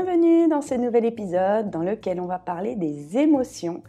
Bienvenue 0.00 0.46
dans 0.46 0.62
ce 0.62 0.74
nouvel 0.74 1.06
épisode 1.06 1.70
dans 1.70 1.82
lequel 1.82 2.20
on 2.20 2.26
va 2.26 2.38
parler 2.38 2.76
des 2.76 3.18
émotions, 3.18 3.82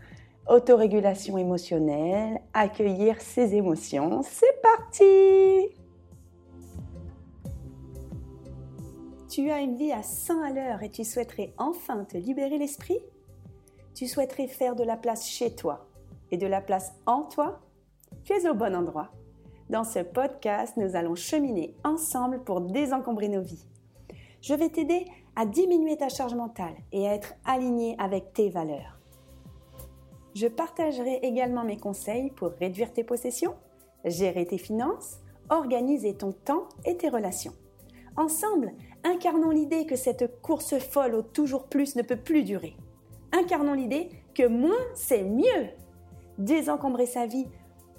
autorégulation 0.47 1.37
émotionnelle, 1.37 2.41
accueillir 2.51 3.21
ses 3.21 3.53
émotions. 3.53 4.23
C'est 4.23 4.59
parti 4.59 5.69
Tu 9.29 9.51
as 9.51 9.59
une 9.59 9.75
vie 9.75 9.91
à 9.91 10.01
100 10.01 10.41
à 10.41 10.49
l'heure 10.49 10.81
et 10.81 10.89
tu 10.89 11.03
souhaiterais 11.03 11.53
enfin 11.59 12.03
te 12.05 12.17
libérer 12.17 12.57
l'esprit? 12.57 12.97
Tu 13.93 14.07
souhaiterais 14.07 14.47
faire 14.47 14.75
de 14.75 14.83
la 14.83 14.97
place 14.97 15.27
chez 15.27 15.53
toi 15.53 15.85
et 16.31 16.37
de 16.37 16.47
la 16.47 16.61
place 16.61 16.91
en 17.05 17.21
toi? 17.21 17.59
Tu 18.23 18.33
es 18.33 18.49
au 18.49 18.55
bon 18.55 18.75
endroit. 18.75 19.11
Dans 19.69 19.83
ce 19.83 19.99
podcast, 19.99 20.73
nous 20.75 20.95
allons 20.95 21.13
cheminer 21.13 21.75
ensemble 21.83 22.43
pour 22.43 22.61
désencombrer 22.61 23.27
nos 23.27 23.43
vies. 23.43 23.67
Je 24.41 24.55
vais 24.55 24.69
t'aider 24.69 25.05
à 25.39 25.45
diminuer 25.45 25.95
ta 25.95 26.09
charge 26.09 26.35
mentale 26.35 26.75
et 26.91 27.07
à 27.07 27.13
être 27.13 27.33
aligné 27.45 27.95
avec 27.97 28.33
tes 28.33 28.49
valeurs. 28.49 28.99
Je 30.35 30.47
partagerai 30.47 31.21
également 31.23 31.63
mes 31.63 31.77
conseils 31.77 32.29
pour 32.31 32.49
réduire 32.59 32.91
tes 32.91 33.05
possessions, 33.05 33.55
gérer 34.03 34.45
tes 34.45 34.57
finances, 34.57 35.19
organiser 35.49 36.13
ton 36.13 36.33
temps 36.33 36.67
et 36.83 36.97
tes 36.97 37.07
relations. 37.07 37.53
Ensemble, 38.17 38.73
incarnons 39.05 39.51
l'idée 39.51 39.85
que 39.85 39.95
cette 39.95 40.41
course 40.41 40.77
folle 40.77 41.15
au 41.15 41.21
toujours 41.21 41.67
plus 41.67 41.95
ne 41.95 42.01
peut 42.01 42.19
plus 42.19 42.43
durer. 42.43 42.75
Incarnons 43.31 43.75
l'idée 43.75 44.09
que 44.35 44.45
moins, 44.45 44.75
c'est 44.93 45.23
mieux. 45.23 45.69
Désencombrer 46.37 47.05
sa 47.05 47.27
vie, 47.27 47.47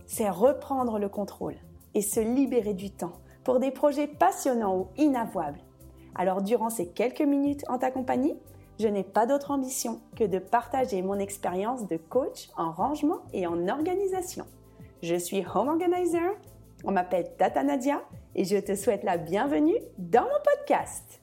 c'est 0.05 0.29
reprendre 0.29 0.99
le 0.99 1.09
contrôle 1.09 1.57
et 1.95 2.03
se 2.03 2.21
libérer 2.21 2.75
du 2.75 2.91
temps 2.91 3.15
pour 3.45 3.61
des 3.61 3.71
projets 3.71 4.09
passionnants 4.09 4.77
ou 4.77 4.89
inavouables 4.99 5.63
alors 6.21 6.43
durant 6.43 6.69
ces 6.69 6.87
quelques 6.87 7.23
minutes 7.23 7.65
en 7.71 7.79
ta 7.79 7.91
compagnie, 7.91 8.37
je 8.79 8.87
n'ai 8.89 9.05
pas 9.05 9.25
d'autre 9.25 9.53
ambition 9.53 10.03
que 10.17 10.25
de 10.25 10.39
partager 10.39 11.01
mon 11.01 11.19
expérience 11.19 11.87
de 11.87 11.97
coach 11.97 12.51
en 12.59 12.73
rangement 12.73 13.21
et 13.33 13.47
en 13.47 13.69
organisation. 13.69 14.45
Je 15.03 15.15
suis 15.15 15.43
Home 15.55 15.69
Organizer, 15.69 16.37
on 16.85 16.93
m'appelle 16.93 17.35
Tata 17.39 17.63
Nadia 17.63 18.03
et 18.35 18.45
je 18.45 18.59
te 18.59 18.75
souhaite 18.75 19.03
la 19.03 19.17
bienvenue 19.17 19.79
dans 19.97 20.25
mon 20.25 20.57
podcast. 20.59 21.20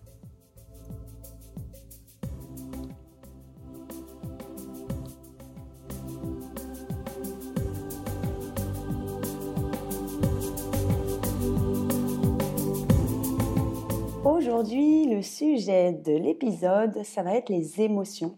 Aujourd'hui, 14.28 15.06
le 15.06 15.22
sujet 15.22 15.94
de 15.94 16.12
l'épisode, 16.12 17.02
ça 17.06 17.24
va 17.24 17.36
être 17.36 17.48
les 17.48 17.80
émotions. 17.80 18.38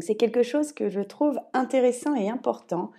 c'est 0.00 0.16
quelque 0.16 0.42
chose 0.42 0.72
que 0.72 0.90
je 0.90 1.00
trouve 1.00 1.40
intéressant 1.54 2.14
et 2.14 2.28
important, 2.28 2.90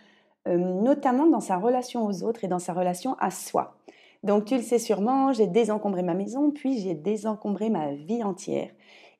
euh, 0.47 0.57
notamment 0.57 1.27
dans 1.27 1.39
sa 1.39 1.57
relation 1.57 2.07
aux 2.07 2.23
autres 2.23 2.43
et 2.43 2.47
dans 2.47 2.57
sa 2.57 2.73
relation 2.73 3.15
à 3.19 3.29
soi. 3.29 3.77
Donc 4.23 4.45
tu 4.45 4.55
le 4.55 4.63
sais 4.63 4.79
sûrement, 4.79 5.33
j'ai 5.33 5.45
désencombré 5.45 6.01
ma 6.01 6.15
maison, 6.15 6.49
puis 6.49 6.79
j'ai 6.79 6.95
désencombré 6.95 7.69
ma 7.69 7.93
vie 7.93 8.23
entière. 8.23 8.71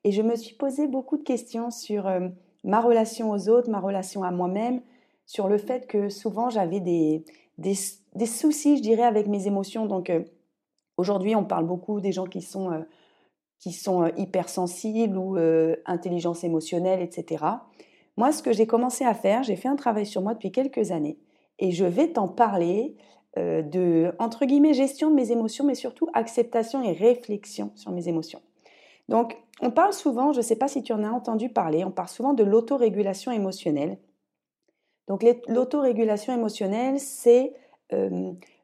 Et 0.02 0.10
je 0.10 0.22
me 0.22 0.34
suis 0.34 0.56
posé 0.56 0.88
beaucoup 0.88 1.16
de 1.16 1.22
questions 1.22 1.70
sur 1.70 2.08
euh, 2.08 2.28
ma 2.64 2.80
relation 2.80 3.30
aux 3.30 3.48
autres, 3.48 3.70
ma 3.70 3.78
relation 3.78 4.24
à 4.24 4.32
moi-même, 4.32 4.82
sur 5.26 5.46
le 5.46 5.58
fait 5.58 5.86
que 5.86 6.08
souvent 6.08 6.50
j'avais 6.50 6.80
des, 6.80 7.24
des, 7.56 8.26
soucis, 8.26 8.78
je 8.78 8.82
dirais, 8.82 9.04
avec 9.04 9.28
mes 9.28 9.46
émotions. 9.46 9.86
Donc 9.86 10.10
euh, 10.10 10.24
Aujourd'hui, 11.00 11.34
on 11.34 11.44
parle 11.44 11.64
beaucoup 11.64 11.98
des 11.98 12.12
gens 12.12 12.26
qui 12.26 12.42
sont, 12.42 12.70
euh, 12.70 12.82
qui 13.58 13.72
sont 13.72 14.02
euh, 14.02 14.10
hypersensibles 14.18 15.16
ou 15.16 15.38
euh, 15.38 15.76
intelligence 15.86 16.44
émotionnelle, 16.44 17.00
etc. 17.00 17.42
Moi, 18.18 18.32
ce 18.32 18.42
que 18.42 18.52
j'ai 18.52 18.66
commencé 18.66 19.06
à 19.06 19.14
faire, 19.14 19.42
j'ai 19.42 19.56
fait 19.56 19.68
un 19.68 19.76
travail 19.76 20.04
sur 20.04 20.20
moi 20.20 20.34
depuis 20.34 20.52
quelques 20.52 20.90
années 20.90 21.18
et 21.58 21.70
je 21.70 21.86
vais 21.86 22.08
t'en 22.08 22.28
parler 22.28 22.96
de, 23.36 24.12
entre 24.18 24.44
guillemets, 24.44 24.74
gestion 24.74 25.08
de 25.08 25.14
mes 25.14 25.30
émotions, 25.30 25.64
mais 25.64 25.76
surtout 25.76 26.08
acceptation 26.14 26.82
et 26.82 26.92
réflexion 26.92 27.70
sur 27.76 27.92
mes 27.92 28.08
émotions. 28.08 28.42
Donc, 29.08 29.38
on 29.62 29.70
parle 29.70 29.92
souvent, 29.92 30.32
je 30.32 30.38
ne 30.38 30.42
sais 30.42 30.56
pas 30.56 30.68
si 30.68 30.82
tu 30.82 30.92
en 30.92 31.04
as 31.04 31.10
entendu 31.10 31.48
parler, 31.48 31.84
on 31.84 31.92
parle 31.92 32.08
souvent 32.08 32.34
de 32.34 32.42
l'autorégulation 32.42 33.30
émotionnelle. 33.30 33.98
Donc, 35.06 35.24
l'autorégulation 35.46 36.34
émotionnelle, 36.34 36.98
c'est 36.98 37.54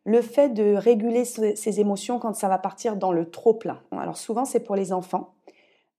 le 0.07 0.23
fait 0.23 0.51
de 0.51 0.75
réguler 0.77 1.25
ses 1.25 1.81
émotions 1.81 2.21
quand 2.21 2.35
ça 2.35 2.49
va 2.49 2.59
partir 2.59 2.97
dans 2.97 3.11
le 3.11 3.29
trop 3.29 3.55
plein. 3.55 3.81
Alors 3.91 4.17
souvent 4.17 4.45
c'est 4.45 4.61
pour 4.61 4.77
les 4.77 4.93
enfants. 4.93 5.35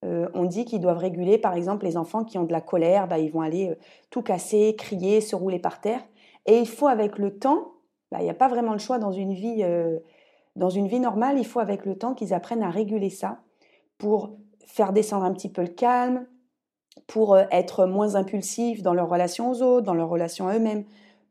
Euh, 0.05 0.29
on 0.33 0.45
dit 0.45 0.63
qu'ils 0.63 0.79
doivent 0.79 0.99
réguler, 0.99 1.37
par 1.37 1.55
exemple, 1.55 1.85
les 1.85 1.97
enfants 1.97 2.23
qui 2.23 2.37
ont 2.37 2.43
de 2.43 2.51
la 2.51 2.61
colère, 2.61 3.07
bah, 3.07 3.17
ils 3.17 3.31
vont 3.31 3.41
aller 3.41 3.69
euh, 3.69 3.75
tout 4.11 4.21
casser, 4.21 4.75
crier, 4.77 5.21
se 5.21 5.35
rouler 5.35 5.59
par 5.59 5.81
terre. 5.81 6.01
Et 6.45 6.59
il 6.59 6.67
faut 6.67 6.87
avec 6.87 7.17
le 7.17 7.37
temps, 7.37 7.73
bah, 8.11 8.19
il 8.21 8.23
n'y 8.23 8.29
a 8.29 8.35
pas 8.35 8.47
vraiment 8.47 8.73
le 8.73 8.77
choix 8.77 8.99
dans 8.99 9.11
une 9.11 9.33
vie, 9.33 9.63
euh, 9.63 9.99
dans 10.55 10.69
une 10.69 10.87
vie 10.87 10.99
normale, 10.99 11.39
il 11.39 11.45
faut 11.45 11.59
avec 11.59 11.85
le 11.85 11.97
temps 11.97 12.13
qu'ils 12.13 12.33
apprennent 12.33 12.63
à 12.63 12.69
réguler 12.69 13.09
ça 13.09 13.39
pour 13.97 14.37
faire 14.67 14.93
descendre 14.93 15.25
un 15.25 15.33
petit 15.33 15.49
peu 15.49 15.63
le 15.63 15.67
calme, 15.67 16.27
pour 17.07 17.37
être 17.37 17.85
moins 17.85 18.15
impulsifs 18.15 18.83
dans 18.83 18.93
leur 18.93 19.09
relation 19.09 19.49
aux 19.49 19.63
autres, 19.63 19.85
dans 19.85 19.95
leur 19.95 20.09
relation 20.09 20.47
à 20.47 20.55
eux-mêmes, 20.55 20.85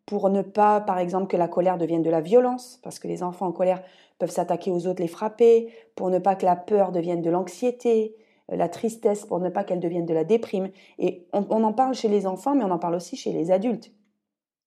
pour 0.06 0.31
ne 0.31 0.41
pas, 0.43 0.81
par 0.81 0.99
exemple, 0.99 1.27
que 1.27 1.37
la 1.37 1.49
colère 1.49 1.78
devienne 1.78 2.03
de 2.03 2.11
la 2.11 2.21
violence, 2.21 2.78
parce 2.83 3.00
que 3.00 3.09
les 3.09 3.25
enfants 3.25 3.47
en 3.47 3.53
colère 3.53 3.83
peuvent 4.19 4.31
s'attaquer 4.31 4.71
aux 4.71 4.87
autres, 4.87 5.03
les 5.03 5.09
frapper, 5.09 5.69
pour 5.97 6.11
ne 6.11 6.21
pas 6.21 6.37
que 6.37 6.47
la 6.47 6.56
peur 6.56 6.93
devienne 6.93 7.22
de 7.22 7.31
l'anxiété, 7.31 8.15
euh, 8.53 8.56
la 8.56 8.69
tristesse, 8.69 9.27
pour 9.27 9.41
ne 9.41 9.50
pas 9.50 9.65
qu'elle 9.65 9.81
devienne 9.81 10.06
de 10.06 10.15
la 10.15 10.22
déprime. 10.25 10.71
Et 10.99 11.27
on, 11.33 11.43
en 11.50 11.72
parle 11.72 11.94
chez 11.94 12.09
les 12.09 12.27
enfants, 12.27 12.55
mais 12.55 12.65
on 12.65 12.71
en 12.71 12.78
parle 12.78 12.94
aussi 12.94 13.17
chez 13.17 13.33
les 13.33 13.50
adultes, 13.50 13.93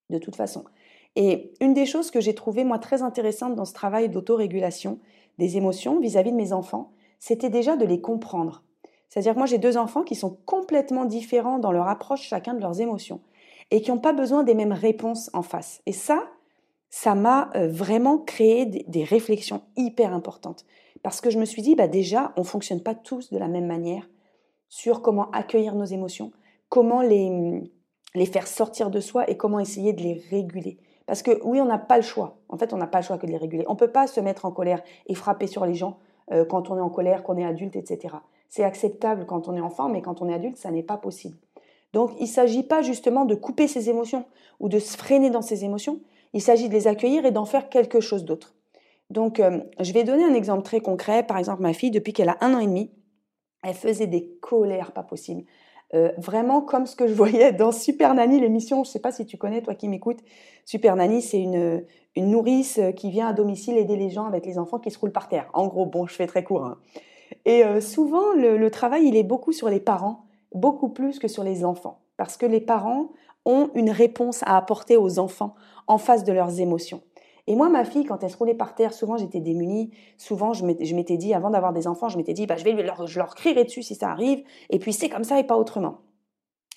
de 0.09 0.17
toute 0.17 0.35
façon. 0.35 0.66
Et 1.16 1.53
une 1.61 1.73
des 1.73 1.85
choses 1.85 2.11
que 2.11 2.19
j'ai 2.19 2.35
trouvé, 2.35 2.66
moi, 2.66 2.77
très 2.77 3.01
intéressante 3.01 3.56
dans 3.56 3.66
ce 3.66 3.73
travail 3.73 4.09
d'autorégulation 4.09 5.00
des 5.38 5.56
émotions 5.56 6.00
vis-à-vis 6.00 6.31
-vis 6.31 6.33
de 6.33 6.38
mes 6.38 6.53
enfants, 6.53 6.91
c'était 7.17 7.50
déjà 7.50 7.77
de 7.77 7.85
les 7.85 8.01
comprendre. 8.01 8.63
C'est-à-dire 9.07 9.33
que 9.33 9.39
moi, 9.39 9.47
j'ai 9.47 9.57
deux 9.57 9.77
enfants 9.77 10.03
qui 10.03 10.16
sont 10.16 10.38
complètement 10.45 11.06
différents 11.06 11.59
dans 11.59 11.71
leur 11.71 11.88
approche 11.88 12.21
chacun 12.21 12.53
de 12.53 12.59
leurs 12.59 12.81
émotions 12.81 13.21
et 13.72 13.81
qui 13.81 13.91
n'ont 13.91 14.00
pas 14.00 14.13
besoin 14.13 14.44
des 14.44 14.56
mêmes 14.56 14.74
réponses 14.74 15.30
en 15.34 15.41
face. 15.41 15.81
Et 15.85 15.94
ça, 15.94 16.24
ça 16.90 17.16
m'a 17.16 17.50
euh, 17.56 17.68
vraiment 17.68 18.18
créé 18.18 18.66
des, 18.66 19.03
réflexions 19.03 19.62
hyper 19.78 20.13
importantes. 20.13 20.66
Parce 21.03 21.22
que 21.22 21.30
je 21.30 21.40
me 21.40 21.46
suis 21.46 21.62
dit, 21.62 21.75
bah 21.75 21.88
déjà, 21.88 22.34
on 22.35 22.41
ne 22.41 22.46
fonctionne 22.46 22.81
pas 22.81 22.96
tous 22.96 23.31
de 23.31 23.38
la 23.38 23.47
même 23.47 23.68
manière 23.68 24.09
sur 24.68 25.02
comment 25.02 25.30
accueillir 25.31 25.75
nos 25.75 25.85
émotions, 25.85 26.31
comment 26.68 27.02
les, 27.02 27.72
faire 28.25 28.47
sortir 28.47 28.90
de 28.90 29.00
soi 29.00 29.30
et 29.30 29.38
comment 29.38 29.59
essayer 29.59 29.94
de 29.94 30.01
les 30.01 30.22
réguler. 30.30 30.78
Parce 31.06 31.24
que 31.24 31.40
oui, 31.44 31.62
on 31.62 31.66
n'a 31.66 31.80
pas 31.80 31.97
le 31.97 32.03
choix. 32.03 32.38
En 32.50 32.57
fait, 32.57 32.74
on 32.74 32.78
n'a 32.78 32.88
pas 32.88 33.00
le 33.00 33.06
choix 33.06 33.18
que 33.18 33.25
de 33.25 33.31
les 33.31 33.38
réguler. 33.38 33.66
On 33.68 33.74
ne 33.74 33.78
peut 33.80 33.91
pas 33.91 34.07
se 34.07 34.19
mettre 34.19 34.46
en 34.46 34.51
colère 34.51 34.84
et 35.07 35.16
frapper 35.16 35.47
sur 35.47 35.66
les 35.66 35.74
gens 35.74 35.97
euh, 36.31 36.46
quand 36.46 36.69
on 36.69 36.78
est 36.78 36.81
en 36.81 36.90
colère, 36.90 37.24
qu'on 37.24 37.38
est 37.38 37.46
adulte, 37.46 37.75
etc. 37.75 38.16
C'est 38.50 38.63
acceptable 38.63 39.25
quand 39.25 39.47
on 39.47 39.56
est 39.56 39.62
enfant, 39.62 39.90
mais 39.90 40.01
quand 40.01 40.22
on 40.22 40.30
est 40.30 40.34
adulte, 40.34 40.57
ça 40.57 40.72
n'est 40.72 40.84
pas 40.84 40.97
possible. 40.97 41.38
Donc 41.94 42.11
il 42.19 42.23
ne 42.23 42.27
s'agit 42.27 42.63
pas 42.63 42.81
justement 42.81 43.25
de 43.25 43.35
couper 43.35 43.67
ses 43.67 43.89
émotions 43.89 44.25
ou 44.59 44.69
de 44.69 44.79
se 44.79 44.97
freiner 44.97 45.29
dans 45.29 45.41
ses 45.41 45.66
émotions, 45.66 46.01
il 46.33 46.41
s'agit 46.41 46.69
de 46.69 46.73
les 46.73 46.88
accueillir 46.88 47.25
et 47.25 47.31
d'en 47.31 47.45
faire 47.45 47.69
quelque 47.69 48.00
chose 48.00 48.25
d'autre. 48.25 48.55
Donc 49.09 49.39
euh, 49.39 49.59
je 49.79 49.91
vais 49.94 50.03
donner 50.03 50.23
un 50.23 50.33
exemple 50.33 50.63
très 50.63 50.81
concret. 50.81 51.23
Par 51.23 51.38
exemple, 51.38 51.61
ma 51.61 51.73
fille, 51.73 51.91
depuis 51.91 52.13
qu'elle 52.13 52.29
a 52.29 52.38
un 52.41 52.53
an 52.53 52.59
et 52.59 52.67
demi, 52.67 52.91
elle 53.63 53.73
faisait 53.73 54.07
des 54.07 54.29
colères 54.41 54.91
pas 54.91 55.03
possibles. 55.03 55.44
Euh, 55.95 56.11
vraiment 56.17 56.61
comme 56.61 56.85
ce 56.85 56.95
que 56.95 57.07
je 57.07 57.13
voyais 57.16 57.51
dans 57.51 57.72
Super 57.72 58.13
Nanny, 58.13 58.39
l'émission, 58.39 58.83
je 58.83 58.89
ne 58.89 58.94
sais 58.94 59.00
pas 59.00 59.11
si 59.11 59.25
tu 59.25 59.38
connais, 59.38 59.61
toi 59.61 59.73
qui 59.73 59.88
m'écoutes, 59.88 60.19
Super 60.66 60.95
Nanny, 60.95 61.21
c'est 61.21 61.41
une, 61.41 61.83
nourrice 62.15 62.81
qui 62.97 63.09
vient 63.12 63.27
à 63.27 63.33
domicile 63.33 63.77
aider 63.77 63.95
les 63.95 64.09
gens 64.09 64.25
avec 64.25 64.45
les 64.45 64.59
enfants 64.59 64.77
qui 64.77 64.91
se 64.91 65.00
roulent 65.00 65.13
par 65.13 65.30
terre. 65.30 65.50
En 65.53 65.68
gros, 65.68 65.86
bon, 65.86 66.06
je 66.06 66.13
fais 66.13 66.27
très 66.27 66.44
court. 66.44 66.65
Hein. 66.65 66.77
Et 67.45 67.63
euh, 67.63 67.81
souvent, 67.81 68.33
le, 68.33 68.69
travail, 68.69 69.07
il 69.07 69.15
est 69.15 69.24
beaucoup 69.24 69.51
sur 69.51 69.69
les 69.69 69.80
parents 69.80 70.25
beaucoup 70.54 70.90
plus 70.90 71.19
que 71.19 71.28
sur 71.28 71.44
les 71.44 71.63
enfants, 71.66 72.00
parce 72.18 72.38
que 72.38 72.46
les 72.46 72.62
parents 72.62 73.10
ont 73.46 73.69
une 73.75 73.92
réponse 73.92 74.44
à 74.44 74.57
apporter 74.57 74.98
aux 74.98 75.19
enfants 75.19 75.56
en 75.88 75.98
face 75.98 76.24
de 76.24 76.34
leurs 76.34 76.60
émotions. 76.60 77.01
Et 77.48 77.56
moi, 77.56 77.68
ma 77.68 77.84
fille, 77.84 78.06
quand 78.06 78.24
elle 78.24 78.30
se 78.30 78.38
roulait 78.38 78.54
par 78.54 78.75
terre, 78.75 78.94
souvent 78.94 79.18
j'étais 79.18 79.40
démunie. 79.40 79.90
Souvent, 80.18 80.54
je 80.54 80.63
m'étais 80.63 81.18
dit, 81.18 81.34
avant 81.34 81.50
d'avoir 81.50 81.74
des 81.74 81.88
enfants, 81.88 82.07
je 82.07 82.18
m'étais 82.18 82.34
dit, 82.34 82.46
bah, 82.46 82.57
je 82.57 82.63
vais 82.63 82.74
leur, 82.74 83.07
je 83.07 83.19
crierai 83.36 83.63
dessus 83.63 83.81
si 83.81 83.96
ça 83.96 84.12
arrive. 84.12 84.44
Et 84.69 84.78
puis 84.78 84.94
c'est 84.94 85.10
comme 85.10 85.24
ça 85.24 85.40
et 85.40 85.44
pas 85.44 85.57
autrement. 85.57 86.01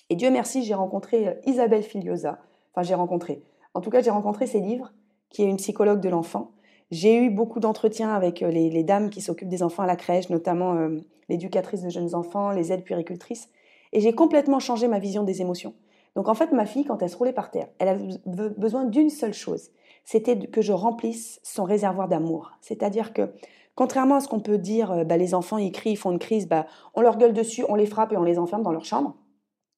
Et 0.09 0.15
Dieu 0.15 0.31
merci, 0.31 0.63
j'ai 0.63 0.73
rencontré 0.73 1.27
euh, 1.27 1.33
Isabelle 1.45 1.83
Filiosa. 1.83 2.39
Enfin, 2.73 2.81
j'ai 2.83 2.95
rencontré. 2.95 3.43
En 3.75 3.81
tout 3.81 3.91
cas, 3.91 4.01
j'ai 4.01 4.09
rencontré 4.09 4.47
ses 4.47 4.59
livres, 4.59 4.91
qui 5.29 5.43
est 5.43 5.47
une 5.47 5.57
psychologue 5.57 5.99
de 5.99 6.09
l'enfant. 6.09 6.51
J'ai 6.91 7.17
eu 7.17 7.29
beaucoup 7.29 7.59
d'entretiens 7.59 8.11
avec 8.11 8.41
euh, 8.41 8.49
les, 8.49 8.83
dames 8.83 9.09
qui 9.09 9.21
s'occupent 9.21 9.49
des 9.49 9.63
enfants 9.63 9.83
à 9.83 9.87
la 9.87 9.95
crèche, 9.95 10.29
notamment 10.29 10.73
euh, 10.73 10.99
l'éducatrice 11.29 11.83
de 11.83 11.89
jeunes 11.89 12.15
enfants, 12.15 12.51
les 12.51 12.71
aides 12.71 12.83
puéricultrices. 12.83 13.49
Et 13.93 14.01
j'ai 14.01 14.13
complètement 14.13 14.59
changé 14.59 14.87
ma 14.87 14.99
vision 14.99 15.23
des 15.23 15.41
émotions. 15.41 15.73
Donc 16.15 16.27
en 16.27 16.33
fait, 16.33 16.51
ma 16.51 16.65
fille, 16.65 16.83
quand 16.83 17.01
elle 17.01 17.09
se 17.09 17.17
roulait 17.17 17.33
par 17.33 17.49
terre, 17.49 17.69
elle 17.79 17.87
avait 17.87 18.07
besoin 18.25 18.83
d'une 18.83 19.09
seule 19.09 19.33
chose. 19.33 19.69
C'était 20.03 20.37
que 20.47 20.61
je 20.61 20.73
remplisse 20.73 21.39
son 21.43 21.63
réservoir 21.63 22.09
d'amour. 22.09 22.51
C'est-à-dire 22.59 23.13
que 23.13 23.33
Contrairement 23.75 24.15
à 24.15 24.19
ce 24.19 24.27
qu'on 24.27 24.39
peut 24.39 24.59
dire, 24.59 24.91
euh, 24.91 25.03
bah, 25.03 25.17
les 25.17 25.33
enfants 25.33 25.57
ils 25.57 25.71
crient, 25.71 25.91
ils 25.91 25.97
font 25.97 26.11
une 26.11 26.19
crise, 26.19 26.47
bah, 26.47 26.67
on 26.93 27.01
leur 27.01 27.17
gueule 27.17 27.33
dessus, 27.33 27.65
on 27.69 27.75
les 27.75 27.87
frappe 27.87 28.11
et 28.13 28.17
on 28.17 28.23
les 28.23 28.37
enferme 28.37 28.61
dans 28.61 28.71
leur 28.71 28.85
chambre. 28.85 29.15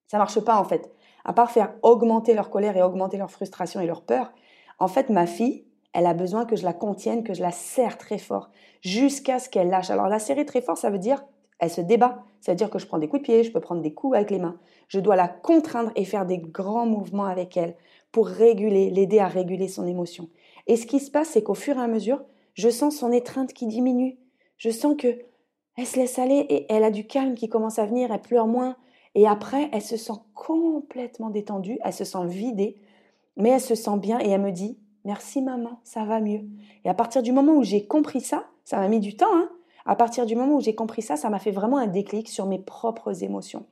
Ça 0.08 0.18
marche 0.18 0.40
pas 0.42 0.60
en 0.60 0.66
fait. 0.66 0.92
À 1.24 1.34
part 1.34 1.52
faire 1.52 1.74
augmenter 1.82 2.34
leur 2.34 2.50
colère 2.50 2.76
et 2.78 2.84
augmenter 2.84 3.18
leur 3.18 3.32
frustration 3.32 3.80
et 3.80 3.88
leur 3.88 4.02
peur, 4.02 4.34
en 4.80 4.88
fait 4.88 5.10
ma 5.10 5.26
fille, 5.26 5.66
elle 5.94 6.06
a 6.08 6.14
besoin 6.14 6.46
que 6.46 6.58
je 6.58 6.66
la 6.66 6.74
contienne, 6.74 7.24
que 7.24 7.34
je 7.34 7.42
la 7.42 7.52
serre 7.52 7.98
très 7.98 8.18
fort, 8.18 8.50
jusqu'à 8.82 9.40
ce 9.40 9.50
qu'elle 9.50 9.70
lâche. 9.70 9.90
Alors 9.90 10.10
la 10.10 10.20
serrer 10.20 10.46
très 10.46 10.62
fort, 10.62 10.78
ça 10.78 10.90
veut 10.90 11.00
dire 11.00 11.24
elle 11.60 11.70
se 11.70 11.82
débat. 11.82 12.24
Ça 12.42 12.52
veut 12.52 12.56
dire 12.56 12.70
que 12.70 12.80
je 12.80 12.86
prends 12.86 12.98
des 12.98 13.08
coups 13.08 13.22
de 13.22 13.26
pied, 13.26 13.44
je 13.44 13.52
peux 13.52 13.60
prendre 13.60 13.82
des 13.82 13.94
coups 13.94 14.16
avec 14.16 14.32
les 14.32 14.40
mains. 14.40 14.58
Je 14.88 15.00
dois 15.00 15.16
la 15.16 15.28
contraindre 15.28 15.92
et 15.96 16.06
faire 16.06 16.26
des 16.26 16.38
grands 16.38 16.86
mouvements 16.86 17.26
avec 17.26 17.58
elle 17.58 17.76
pour 18.12 18.28
réguler, 18.28 18.90
l'aider 18.90 19.20
à 19.20 19.28
réguler 19.28 19.68
son 19.68 19.88
émotion. 19.88 20.30
Et 20.68 20.76
ce 20.78 20.86
qui 20.86 21.00
se 21.00 21.12
passe, 21.12 21.30
c'est 21.30 21.44
qu'au 21.44 21.54
fur 21.54 21.78
et 21.78 21.82
à 21.82 21.88
mesure, 21.88 22.24
je 22.54 22.70
sens 22.70 22.98
son 22.98 23.12
étreinte 23.12 23.54
qui 23.54 23.68
diminue. 23.68 24.18
Je 24.58 24.70
sens 24.70 24.96
que 24.98 25.20
elle 25.78 25.86
se 25.86 25.98
laisse 25.98 26.20
aller 26.20 26.46
et 26.50 26.72
elle 26.72 26.84
a 26.84 26.92
du 26.92 27.06
calme 27.06 27.36
qui 27.36 27.50
commence 27.50 27.80
à 27.80 27.86
venir, 27.86 28.12
elle 28.12 28.22
pleure 28.22 28.48
moins. 28.48 28.78
Et 29.14 29.28
après, 29.28 29.70
elle 29.74 29.82
se 29.82 29.98
sent 29.98 30.14
complètement 30.34 31.30
détendue, 31.30 31.80
elle 31.84 31.94
se 31.94 32.06
sent 32.06 32.26
vidée, 32.26 32.78
mais 33.36 33.50
elle 33.50 33.62
se 33.62 33.76
sent 33.76 33.98
bien 33.98 34.20
et 34.20 34.30
elle 34.30 34.42
me 34.42 34.52
dit 34.52 34.78
Merci 35.04 35.42
maman, 35.42 35.80
ça 35.84 36.04
va 36.04 36.20
mieux. 36.20 36.42
Et 36.84 36.90
à 36.90 36.94
partir 36.94 37.22
du 37.22 37.32
moment 37.32 37.54
où 37.54 37.64
j'ai 37.64 37.86
compris 37.86 38.22
ça, 38.22 38.48
ça 38.64 38.78
m'a 38.78 38.88
mis 38.88 39.00
du 39.00 39.16
temps, 39.16 39.34
hein, 39.34 39.50
à 39.86 39.96
partir 39.96 40.26
du 40.26 40.36
moment 40.36 40.56
où 40.56 40.62
j'ai 40.62 40.76
compris 40.76 41.02
ça, 41.02 41.16
ça 41.16 41.30
m'a 41.30 41.40
fait 41.40 41.52
vraiment 41.52 41.78
un 41.78 41.88
déclic 41.88 42.28
sur 42.28 42.46
mes 42.46 42.60
propres 42.60 43.24
émotions. 43.24 43.66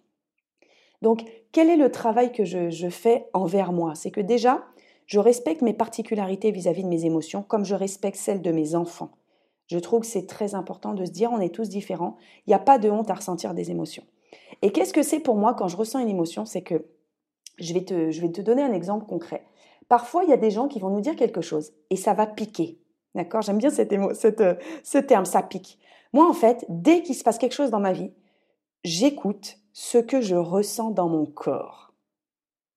Donc, 1.01 1.25
quel 1.51 1.69
est 1.69 1.75
le 1.75 1.91
travail 1.91 2.31
que 2.31 2.45
je, 2.45 2.89
fais 2.89 3.27
envers 3.33 3.73
moi? 3.73 3.93
C'est 3.95 4.11
que 4.11 4.21
déjà, 4.21 4.63
je 5.05 5.19
respecte 5.19 5.61
mes 5.61 5.73
particularités 5.73 6.51
vis-à-vis 6.51 6.83
de 6.83 6.87
mes 6.87 7.05
émotions 7.05 7.43
comme 7.43 7.65
je 7.65 7.75
respecte 7.75 8.17
celles 8.17 8.41
de 8.41 8.51
mes 8.51 8.75
enfants. 8.75 9.11
Je 9.67 9.79
trouve 9.79 10.01
que 10.01 10.07
c'est 10.07 10.27
très 10.27 10.55
important 10.55 10.93
de 10.93 11.03
se 11.03 11.11
dire 11.11 11.31
on 11.31 11.39
est 11.39 11.53
tous 11.53 11.67
différents, 11.67 12.15
il 12.45 12.51
n'y 12.51 12.53
a 12.53 12.59
pas 12.59 12.77
de 12.77 12.89
honte 12.89 13.09
à 13.09 13.15
ressentir 13.15 13.53
des 13.53 13.71
émotions. 13.71 14.03
Et 14.61 14.71
qu'est-ce 14.71 14.93
que 14.93 15.03
c'est 15.03 15.19
pour 15.19 15.35
moi 15.35 15.53
quand 15.55 15.67
je 15.67 15.77
ressens 15.77 15.99
une 15.99 16.09
émotion? 16.09 16.45
C'est 16.45 16.61
que 16.61 16.85
je 17.59 17.73
vais, 17.73 17.83
te, 17.83 18.41
donner 18.41 18.61
un 18.61 18.73
exemple 18.73 19.05
concret. 19.05 19.45
Parfois, 19.89 20.23
il 20.23 20.29
y 20.29 20.33
a 20.33 20.37
des 20.37 20.51
gens 20.51 20.67
qui 20.67 20.79
vont 20.79 20.89
nous 20.89 21.01
dire 21.01 21.15
quelque 21.15 21.41
chose 21.41 21.73
et 21.89 21.97
ça 21.97 22.13
va 22.13 22.27
piquer. 22.27 22.79
D'accord? 23.13 23.41
J'aime 23.41 23.57
bien 23.57 23.69
cette 23.69 23.93
ce 24.83 24.97
terme, 24.97 25.25
ça 25.25 25.43
pique. 25.43 25.79
Moi, 26.13 26.27
en 26.27 26.33
fait, 26.33 26.65
dès 26.69 27.01
qu'il 27.01 27.15
se 27.15 27.23
passe 27.23 27.37
quelque 27.37 27.55
chose 27.55 27.71
dans 27.71 27.79
ma 27.79 27.91
vie, 27.91 28.11
j'écoute 28.83 29.57
ce 29.73 29.97
que 29.97 30.21
je 30.21 30.35
ressens 30.35 30.91
dans 30.91 31.09
mon 31.09 31.25
corps. 31.25 31.93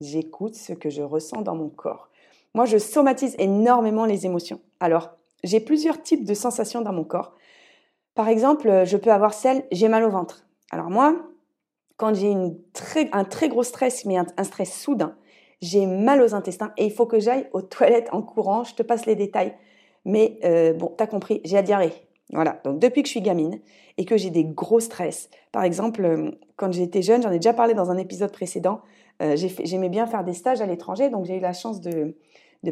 J'écoute 0.00 0.54
ce 0.54 0.72
que 0.72 0.90
je 0.90 1.02
ressens 1.02 1.42
dans 1.42 1.54
mon 1.54 1.68
corps. 1.68 2.10
Moi, 2.54 2.64
je 2.64 2.78
somatise 2.78 3.34
énormément 3.38 4.06
les 4.06 4.26
émotions. 4.26 4.60
Alors, 4.80 5.10
j'ai 5.44 5.60
plusieurs 5.60 6.02
types 6.02 6.24
de 6.24 6.34
sensations 6.34 6.80
dans 6.80 6.92
mon 6.92 7.04
corps. 7.04 7.34
Par 8.14 8.28
exemple, 8.28 8.84
je 8.84 8.96
peux 8.96 9.12
avoir 9.12 9.34
celle, 9.34 9.66
j'ai 9.70 9.88
mal 9.88 10.02
au 10.04 10.10
ventre. 10.10 10.46
Alors 10.70 10.88
moi, 10.88 11.16
quand 11.96 12.14
j'ai 12.14 12.34
un 13.12 13.24
très 13.24 13.48
gros 13.48 13.62
stress, 13.62 14.04
mais 14.06 14.16
un, 14.16 14.44
stress 14.44 14.72
soudain, 14.72 15.16
j'ai 15.60 15.86
mal 15.86 16.22
aux 16.22 16.34
intestins 16.34 16.72
et 16.76 16.86
il 16.86 16.92
faut 16.92 17.06
que 17.06 17.20
j'aille 17.20 17.48
aux 17.52 17.62
toilettes 17.62 18.08
en 18.12 18.22
courant. 18.22 18.64
Je 18.64 18.74
te 18.74 18.82
passe 18.82 19.06
les 19.06 19.16
détails. 19.16 19.54
Mais 20.04 20.38
euh, 20.44 20.72
bon, 20.72 20.94
t'as 20.96 21.06
compris, 21.06 21.40
j'ai 21.44 21.56
la 21.56 21.62
diarrhée. 21.62 22.05
Voilà, 22.32 22.60
donc 22.64 22.80
depuis 22.80 23.02
que 23.02 23.08
je 23.08 23.12
suis 23.12 23.22
gamine 23.22 23.60
et 23.98 24.04
que 24.04 24.16
j'ai 24.16 24.30
des 24.30 24.44
gros 24.44 24.80
stress, 24.80 25.30
par 25.52 25.62
exemple, 25.62 26.04
euh, 26.04 26.30
quand 26.56 26.72
j'étais 26.72 27.02
jeune, 27.02 27.22
j'en 27.22 27.30
ai 27.30 27.38
déjà 27.38 27.52
parlé 27.52 27.74
dans 27.74 27.90
un 27.90 27.96
épisode 27.96 28.32
précédent, 28.32 28.80
euh, 29.22 29.36
j'aimais 29.36 29.88
bien 29.88 30.06
faire 30.06 30.24
des 30.24 30.34
stages 30.34 30.60
à 30.60 30.66
l'étranger, 30.66 31.08
donc 31.08 31.24
j'ai 31.24 31.36
eu 31.36 31.40
la 31.40 31.52
chance 31.52 31.80
de, 31.80 32.14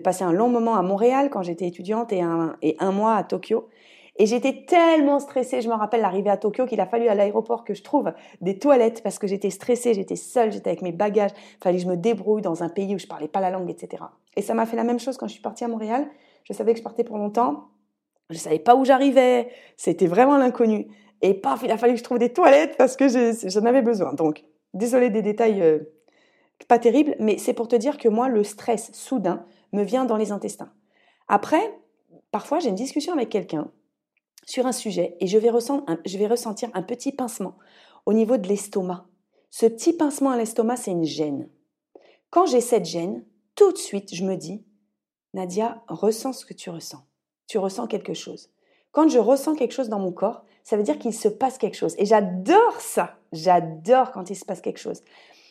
passer 0.03 0.25
un 0.25 0.33
long 0.33 0.49
moment 0.49 0.75
à 0.75 0.83
Montréal 0.83 1.31
quand 1.31 1.43
j'étais 1.43 1.69
étudiante 1.69 2.13
et 2.13 2.21
un, 2.21 2.57
et 2.63 2.77
un 2.81 2.91
mois 2.91 3.15
à 3.15 3.23
Tokyo. 3.23 3.69
Et 4.17 4.27
j'étais 4.27 4.65
tellement 4.65 5.21
stressée, 5.21 5.61
je 5.61 5.69
me 5.69 5.75
rappelle 5.75 6.01
l'arrivée 6.01 6.31
à 6.31 6.37
Tokyo 6.37 6.67
qu'il 6.67 6.81
a 6.81 6.87
fallu 6.87 7.09
à 7.09 7.15
l'aéroport 7.15 7.65
que 7.65 7.75
je 7.75 7.83
trouve 7.83 8.13
des 8.41 8.59
toilettes 8.59 9.03
parce 9.03 9.19
que 9.19 9.27
j'étais 9.27 9.51
stressée, 9.51 9.95
j'étais 9.95 10.17
seule, 10.17 10.53
j'étais 10.53 10.71
avec 10.71 10.83
mes 10.83 10.93
bagages, 10.93 11.31
fallait 11.61 11.79
que 11.79 11.83
je 11.83 11.89
me 11.89 11.97
débrouille 11.97 12.43
dans 12.43 12.63
un 12.63 12.69
pays 12.69 12.95
où 12.95 12.99
je 12.99 13.07
parlais 13.07 13.29
pas 13.29 13.41
la 13.41 13.51
langue, 13.51 13.71
etc. 13.71 14.03
Et 14.37 14.43
ça 14.43 14.55
m'a 14.55 14.67
fait 14.67 14.77
la 14.77 14.85
même 14.85 15.01
chose 15.01 15.17
quand 15.17 15.27
je 15.27 15.33
suis 15.33 15.43
partie 15.43 15.65
à 15.65 15.69
Montréal. 15.69 16.07
Je 16.45 16.53
savais 16.53 16.73
que 16.73 16.79
je 16.79 16.85
partais 16.85 17.03
pour 17.03 17.19
longtemps. 17.19 17.69
Je 18.31 18.39
savais 18.39 18.59
pas 18.59 18.75
où 18.75 18.85
j'arrivais. 18.85 19.49
C'était 19.77 20.07
vraiment 20.07 20.37
l'inconnu. 20.37 20.89
Et 21.23 21.35
paf, 21.35 21.63
il 21.63 21.71
a 21.71 21.79
fallu 21.79 21.95
que 21.95 21.99
je 21.99 22.05
trouve 22.05 22.19
des 22.19 22.33
toilettes 22.33 22.77
parce 22.77 22.97
que 22.97 23.09
j'en 23.09 23.65
avais 23.65 23.83
besoin. 23.83 24.13
Donc, 24.13 24.45
désolé 24.75 25.11
des 25.11 25.23
détails 25.23 25.63
euh, 25.63 25.79
pas 26.69 26.79
terribles, 26.79 27.17
mais 27.19 27.39
c'est 27.39 27.55
pour 27.55 27.69
te 27.69 27.77
dire 27.77 27.99
que 27.99 28.09
moi, 28.09 28.29
le 28.29 28.45
stress 28.45 28.93
soudain 28.93 29.45
me 29.73 29.83
vient 29.83 30.05
dans 30.05 30.17
les 30.17 30.33
intestins. 30.33 30.73
Après, 31.29 31.79
parfois, 32.31 32.59
j'ai 32.59 32.69
une 32.69 32.75
discussion 32.75 33.13
avec 33.13 33.29
quelqu'un 33.29 33.71
sur 34.47 34.67
un 34.67 34.73
sujet 34.73 35.17
et 35.21 35.27
je 35.27 35.39
vais, 35.39 35.51
je 36.05 36.19
vais 36.19 36.27
ressentir 36.27 36.71
un 36.75 36.83
petit 36.83 37.13
pincement 37.13 37.57
au 38.07 38.13
niveau 38.13 38.37
de 38.37 38.49
l'estomac. 38.49 39.07
Ce 39.51 39.67
petit 39.67 39.93
pincement 39.93 40.31
à 40.31 40.37
l'estomac, 40.37 40.77
c'est 40.77 40.91
une 40.91 41.05
gêne. 41.05 41.49
Quand 42.31 42.47
j'ai 42.47 42.61
cette 42.61 42.85
gêne, 42.85 43.25
tout 43.55 43.73
de 43.73 43.79
suite, 43.79 44.15
je 44.15 44.25
me 44.25 44.37
dis, 44.37 44.65
Nadia, 45.33 45.83
ressens 45.89 46.33
ce 46.35 46.47
que 46.47 46.55
tu 46.55 46.71
ressens 46.71 47.07
tu 47.47 47.59
ressens 47.59 47.87
quelque 47.87 48.15
chose. 48.15 48.51
Quand 48.93 49.09
je 49.09 49.19
ressens 49.19 49.55
quelque 49.55 49.73
chose 49.73 49.89
dans 49.89 49.99
mon 49.99 50.13
corps, 50.13 50.45
ça 50.63 50.77
veut 50.77 50.83
dire 50.83 50.99
qu'il 50.99 51.13
se 51.13 51.29
passe 51.29 51.59
quelque 51.59 51.77
chose. 51.77 51.95
Et 51.99 52.07
j'adore 52.07 52.81
ça. 52.81 53.17
J'adore 53.33 54.13
quand 54.13 54.31
il 54.31 54.37
se 54.37 54.45
passe 54.45 54.61
quelque 54.61 54.79
chose. 54.79 55.03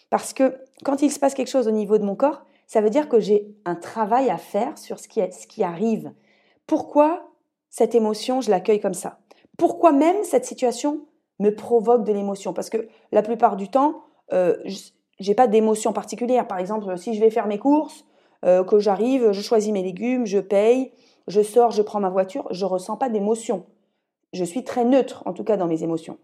Parce 0.10 0.34
que 0.34 0.58
quand 0.84 1.02
il 1.02 1.12
se 1.12 1.20
passe 1.20 1.34
quelque 1.34 1.50
chose 1.50 1.68
au 1.68 1.72
niveau 1.72 1.98
de 1.98 2.04
mon 2.04 2.16
corps, 2.16 2.44
ça 2.68 2.82
veut 2.82 2.90
dire 2.90 3.10
que 3.10 3.20
j'ai 3.20 3.48
un 3.66 3.76
travail 3.76 4.30
à 4.30 4.38
faire 4.38 4.78
sur 4.78 5.00
ce 5.00 5.08
qui, 5.08 5.20
est, 5.20 5.32
ce 5.32 5.46
qui 5.46 5.64
arrive. 5.64 6.12
Pourquoi 6.66 7.30
cette 7.70 7.96
émotion, 7.96 8.42
je 8.42 8.50
l'accueille 8.50 8.80
comme 8.80 8.94
ça? 8.94 9.20
Pourquoi 9.58 9.92
même 9.92 10.24
cette 10.24 10.46
situation 10.46 11.06
me 11.40 11.52
provoque 11.52 12.04
de 12.04 12.14
l'émotion? 12.14 12.54
Parce 12.54 12.70
que 12.70 12.88
la 13.12 13.22
plupart 13.22 13.56
du 13.56 13.70
temps, 13.70 14.04
euh, 14.32 14.56
j'ai 15.20 15.36
pas 15.36 15.48
d'émotion 15.48 15.94
particulière. 15.94 16.48
Par 16.48 16.58
exemple, 16.58 16.98
si 16.98 17.14
je 17.14 17.20
vais 17.20 17.30
faire 17.30 17.48
mes 17.48 17.60
courses, 17.60 18.06
euh, 18.46 18.64
que 18.64 18.80
j'arrive, 18.80 19.32
je 19.32 19.42
choisis 19.42 19.72
mes 19.72 19.84
légumes, 19.84 20.26
je 20.26 20.40
paye, 20.40 20.92
je 21.28 21.42
sors, 21.42 21.72
je 21.72 21.82
prends 21.82 22.00
ma 22.00 22.10
voiture, 22.10 22.48
je 22.52 22.66
ressens 22.66 22.98
pas 22.98 23.10
d'émotion. 23.10 23.66
Je 24.34 24.44
suis 24.44 24.64
très 24.64 24.84
neutre, 24.84 25.24
en 25.26 25.34
tout 25.34 25.44
cas 25.44 25.58
dans 25.58 25.68
mes 25.68 25.84
émotions. 25.84 26.18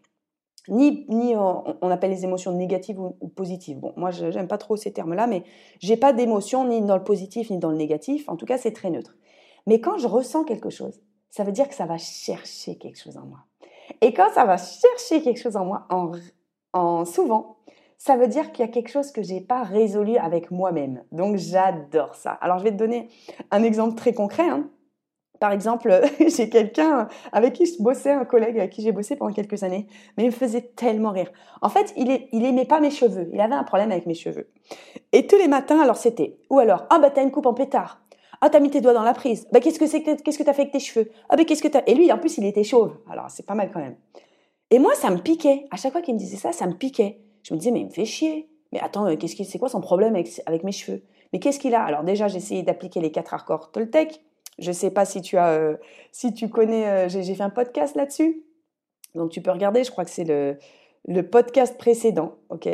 Ni, 0.68 1.06
ni 1.10 1.36
on 1.36 1.90
appelle 1.90 2.12
les 2.12 2.26
émotions 2.26 2.52
négatives 2.52 3.00
ou, 3.00 3.28
positives. 3.30 3.80
Bon, 3.80 3.94
moi, 3.96 4.12
j'aime 4.12 4.48
pas 4.48 4.58
trop 4.58 4.76
ces 4.76 4.92
termes-là, 4.92 5.26
mais 5.26 5.44
j'ai 5.80 5.98
pas 5.98 6.14
d'émotion 6.14 6.68
ni 6.68 6.82
dans 6.82 6.98
le 6.98 7.04
positif 7.04 7.50
ni 7.50 7.58
dans 7.58 7.72
le 7.72 7.78
négatif. 7.78 8.28
En 8.28 8.36
tout 8.36 8.46
cas, 8.46 8.58
c'est 8.58 8.74
très 8.74 8.90
neutre. 8.90 9.16
Mais 9.68 9.80
quand 9.80 9.98
je 9.98 10.08
ressens 10.08 10.44
quelque 10.44 10.70
chose, 10.70 11.00
ça 11.30 11.44
veut 11.44 11.52
dire 11.52 11.68
que 11.68 11.76
ça 11.76 11.86
va 11.86 11.98
chercher 11.98 12.78
quelque 12.78 13.00
chose 13.00 13.18
en 13.18 13.26
moi. 13.26 13.40
Et 14.02 14.14
quand 14.14 14.30
ça 14.34 14.46
va 14.46 14.58
chercher 14.58 15.22
quelque 15.22 15.40
chose 15.40 15.56
en 15.56 15.66
moi, 15.66 15.86
en, 15.90 16.12
en 16.74 17.06
souvent, 17.06 17.58
ça 17.98 18.16
veut 18.16 18.28
dire 18.28 18.52
qu'il 18.52 18.66
y 18.66 18.70
a 18.70 18.72
quelque 18.72 18.90
chose 18.90 19.12
que 19.12 19.22
j'ai 19.22 19.42
pas 19.42 19.64
résolu 19.64 20.18
avec 20.18 20.52
moi-même. 20.52 21.04
Donc 21.12 21.36
j'adore 21.36 22.16
ça. 22.16 22.32
Alors 22.32 22.60
je 22.60 22.64
vais 22.64 22.72
te 22.72 22.78
donner 22.78 23.10
un 23.52 23.62
exemple 23.64 23.96
très 23.96 24.14
concret. 24.14 24.48
Hein. 24.48 24.70
Par 25.40 25.52
exemple, 25.52 26.02
j'ai 26.28 26.50
quelqu'un 26.50 27.08
avec 27.32 27.54
qui 27.54 27.66
je 27.66 27.82
bossais, 27.82 28.12
un 28.12 28.26
collègue 28.26 28.60
avec 28.60 28.72
qui 28.72 28.82
j'ai 28.82 28.92
bossé 28.92 29.16
pendant 29.16 29.34
quelques 29.34 29.64
années, 29.64 29.88
mais 30.18 30.24
il 30.24 30.28
me 30.28 30.32
faisait 30.32 30.62
tellement 30.76 31.12
rire. 31.12 31.32
En 31.62 31.70
fait, 31.70 31.94
il, 31.98 32.12
est, 32.12 32.30
il 32.32 32.46
aimait 32.46 32.66
pas 32.66 32.80
mes 32.80 32.92
cheveux. 32.92 33.30
Il 33.34 33.42
avait 33.42 33.56
un 33.56 33.64
problème 33.64 33.92
avec 33.92 34.06
mes 34.06 34.14
cheveux. 34.14 34.50
Et 35.12 35.28
tous 35.28 35.38
les 35.38 35.48
matins, 35.48 35.80
alors 35.80 35.98
c'était, 35.98 36.38
ou 36.50 36.60
alors, 36.60 36.86
ah 36.90 37.00
bah 37.00 37.10
t'as 37.10 37.24
une 37.24 37.32
coupe 37.32 37.46
en 37.46 37.54
pétard. 37.54 38.02
Ah 38.42 38.50
t'as 38.50 38.60
mis 38.60 38.70
tes 38.70 38.80
doigts 38.80 38.94
dans 38.94 39.04
la 39.04 39.14
prise. 39.14 39.48
Bah 39.52 39.60
qu'est-ce 39.60 39.80
que 39.80 39.88
c'est 39.88 40.02
qu'est-ce 40.02 40.38
que 40.38 40.44
t'as 40.44 40.54
fait 40.54 40.62
avec 40.62 40.72
tes 40.72 40.80
cheveux? 40.80 41.12
Ah 41.28 41.36
bah 41.36 41.44
qu'est-ce 41.44 41.62
que 41.62 41.68
t'as 41.68 41.82
Et 41.88 41.94
lui, 41.94 42.12
en 42.12 42.18
plus, 42.18 42.38
il 42.38 42.46
était 42.46 42.64
chauve. 42.64 42.98
Alors 43.10 43.30
c'est 43.30 43.46
pas 43.46 43.56
mal 43.56 43.70
quand 43.74 43.80
même. 43.80 43.96
Et 44.72 44.80
moi, 44.80 44.94
ça 44.96 45.10
me 45.10 45.18
piquait. 45.18 45.66
À 45.72 45.78
chaque 45.78 45.92
fois 45.92 46.02
qu'il 46.02 46.14
me 46.14 46.20
disait 46.20 46.38
ça, 46.38 46.52
ça 46.52 46.68
me 46.68 46.74
piquait. 46.74 47.20
Je 47.44 47.54
me 47.54 47.60
disais, 47.60 47.72
mais 47.72 47.82
il 47.82 47.88
me 47.88 47.92
fait 47.92 48.06
chier. 48.06 48.50
Mais 48.72 48.80
attends, 48.80 49.08
euh, 49.08 49.16
qu'est-ce 49.16 49.44
c'est 49.44 49.58
quoi 49.58 49.70
son 49.70 49.82
problème 49.82 50.16
avec, 50.16 50.42
avec 50.46 50.64
mes 50.64 50.72
cheveux? 50.72 51.02
Mais 51.34 51.40
qu'est-ce 51.40 51.60
qu'il 51.60 51.74
a? 51.74 51.84
Alors 51.84 52.04
déjà, 52.04 52.28
j'ai 52.28 52.38
essayé 52.38 52.64
d'appliquer 52.64 53.02
les 53.02 53.12
quatre 53.12 53.34
accords 53.34 53.72
Toltec. 53.72 54.22
Je 54.60 54.70
ne 54.70 54.74
sais 54.74 54.92
pas 54.92 55.06
si 55.06 55.22
tu 55.22 55.38
as, 55.38 55.50
euh, 55.50 55.78
si 56.12 56.34
tu 56.34 56.50
connais, 56.50 56.88
euh, 56.88 57.10
j'ai 57.10 57.36
fait 57.36 57.44
un 57.44 57.50
podcast 57.50 57.96
là-dessus. 57.96 58.44
Donc 59.16 59.32
tu 59.32 59.42
peux 59.42 59.52
regarder, 59.52 59.84
je 59.84 59.92
crois 59.92 60.06
que 60.06 60.12
c'est 60.12 60.24
le, 60.24 60.58
le 61.08 61.24
podcast 61.24 61.78
précédent, 61.78 62.36
ok? 62.50 62.70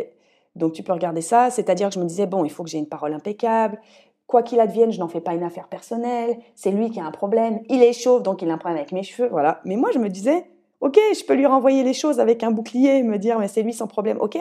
Donc 0.56 0.74
tu 0.74 0.84
peux 0.84 0.94
regarder 0.94 1.22
ça, 1.22 1.50
c'est-à-dire 1.50 1.90
que 1.90 1.96
je 1.96 2.00
me 2.00 2.06
disais, 2.06 2.28
bon, 2.28 2.46
il 2.46 2.52
faut 2.52 2.64
que 2.64 2.70
j'ai 2.70 2.78
une 2.78 2.88
parole 2.88 3.14
impeccable, 3.14 3.80
quoi 4.28 4.44
qu'il 4.44 4.60
advienne, 4.60 4.92
je 4.92 5.00
n'en 5.00 5.08
fais 5.08 5.22
pas 5.22 5.34
une 5.34 5.44
affaire 5.44 5.68
personnelle, 5.68 6.38
c'est 6.56 6.72
lui 6.72 6.90
qui 6.90 7.00
a 7.00 7.06
un 7.06 7.12
problème, 7.12 7.62
il 7.70 7.84
est 7.84 7.94
chauve, 7.94 8.24
donc 8.24 8.42
il 8.42 8.50
a 8.50 8.54
un 8.54 8.58
problème 8.58 8.78
avec 8.78 8.92
mes 8.92 9.04
cheveux, 9.04 9.30
voilà. 9.30 9.62
Mais 9.66 9.76
moi, 9.76 9.92
je 9.94 10.00
me 10.00 10.10
disais, 10.10 10.46
ok, 10.82 10.98
je 11.14 11.26
peux 11.26 11.36
lui 11.36 11.46
renvoyer 11.46 11.84
les 11.84 11.94
choses 11.94 12.20
avec 12.20 12.44
un 12.44 12.52
bouclier, 12.52 13.04
me 13.04 13.18
dire, 13.18 13.40
mais 13.40 13.48
c'est 13.48 13.64
lui 13.64 13.74
son 13.74 13.88
problème, 13.88 14.18
ok, 14.20 14.38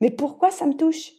mais 0.00 0.10
pourquoi 0.10 0.50
ça 0.50 0.66
me 0.66 0.74
touche? 0.74 1.12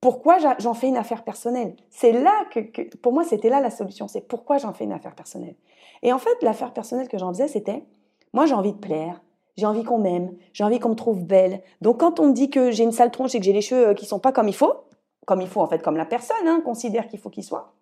Pourquoi 0.00 0.38
j'en 0.58 0.74
fais 0.74 0.88
une 0.88 0.96
affaire 0.96 1.24
personnelle? 1.24 1.76
C'est 1.90 2.12
là 2.12 2.44
que, 2.50 2.60
pour 2.98 3.12
moi, 3.12 3.24
c'était 3.24 3.48
là 3.48 3.60
la 3.60 3.70
solution. 3.70 4.08
C'est 4.08 4.20
pourquoi 4.20 4.58
j'en 4.58 4.72
fais 4.72 4.84
une 4.84 4.92
affaire 4.92 5.14
personnelle. 5.14 5.56
Et 6.02 6.12
en 6.12 6.18
fait, 6.18 6.42
l'affaire 6.42 6.72
personnelle 6.72 7.08
que 7.08 7.18
j'en 7.18 7.32
faisais, 7.32 7.48
c'était, 7.48 7.84
moi, 8.32 8.46
j'ai 8.46 8.54
envie 8.54 8.72
de 8.72 8.78
plaire, 8.78 9.22
j'ai 9.56 9.66
envie 9.66 9.84
qu'on 9.84 9.98
m'aime, 9.98 10.36
j'ai 10.52 10.64
envie 10.64 10.78
qu'on 10.78 10.90
me 10.90 10.94
trouve 10.94 11.24
belle. 11.24 11.62
Donc, 11.80 12.00
quand 12.00 12.20
on 12.20 12.28
me 12.28 12.32
dit 12.32 12.50
que 12.50 12.70
j'ai 12.70 12.84
une 12.84 12.92
sale 12.92 13.10
tronche 13.10 13.34
et 13.34 13.38
que 13.38 13.44
j'ai 13.44 13.52
les 13.52 13.62
cheveux 13.62 13.88
euh, 13.88 13.94
qui 13.94 14.04
sont 14.04 14.18
pas 14.18 14.32
comme 14.32 14.48
il 14.48 14.54
faut, 14.54 14.74
comme 15.26 15.40
il 15.40 15.48
faut 15.48 15.60
en 15.60 15.66
fait, 15.66 15.82
comme 15.82 15.96
la 15.96 16.04
personne 16.04 16.46
hein, 16.46 16.60
considère 16.64 17.08
qu'il 17.08 17.18
faut 17.18 17.30
qu'ils 17.30 17.44
soient, 17.44 17.72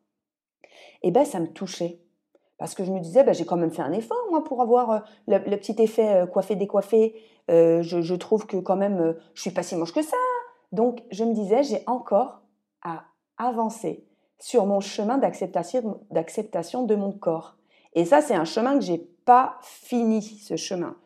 eh 1.03 1.11
ben, 1.11 1.25
ça 1.25 1.41
me 1.41 1.49
touchait 1.49 1.99
parce 2.59 2.75
que 2.75 2.85
je 2.85 2.93
me 2.93 3.01
disais, 3.01 3.25
bah, 3.25 3.33
j'ai 3.33 3.45
quand 3.45 3.57
même 3.57 3.71
fait 3.71 3.83
un 3.83 3.93
effort, 3.93 4.27
moi, 4.31 4.45
pour 4.45 4.63
avoir 4.63 4.91
euh, 4.91 4.99
le, 5.27 5.57
petit 5.57 5.75
effet 5.79 6.23
euh, 6.23 6.27
coiffé, 6.27 6.57
décoiffé. 6.57 7.15
Euh, 7.51 7.83
je, 7.83 8.15
trouve 8.15 8.47
que 8.47 8.57
quand 8.57 8.77
même, 8.77 9.15
je 9.35 9.41
suis 9.43 9.51
pas 9.51 9.63
si 9.63 9.77
moche 9.77 9.93
que 9.93 10.03
ça. 10.03 10.17
Donc, 10.75 11.05
je 11.13 11.23
me 11.23 11.33
disais, 11.33 11.63
j'ai 11.63 11.83
encore 11.87 12.43
à 12.83 13.05
avancer 13.39 14.05
sur 14.41 14.67
mon 14.67 14.81
chemin 14.81 15.19
d'acceptation, 15.19 16.85
de 16.85 16.95
mon 16.97 17.13
corps. 17.13 17.57
Et 17.95 18.05
ça, 18.05 18.21
c'est 18.21 18.35
un 18.35 18.45
chemin 18.45 18.75
que 18.75 18.85
j'ai 18.85 18.99
pas 19.25 19.57
fini, 19.63 20.21
ce 20.21 20.57
chemin. 20.57 20.97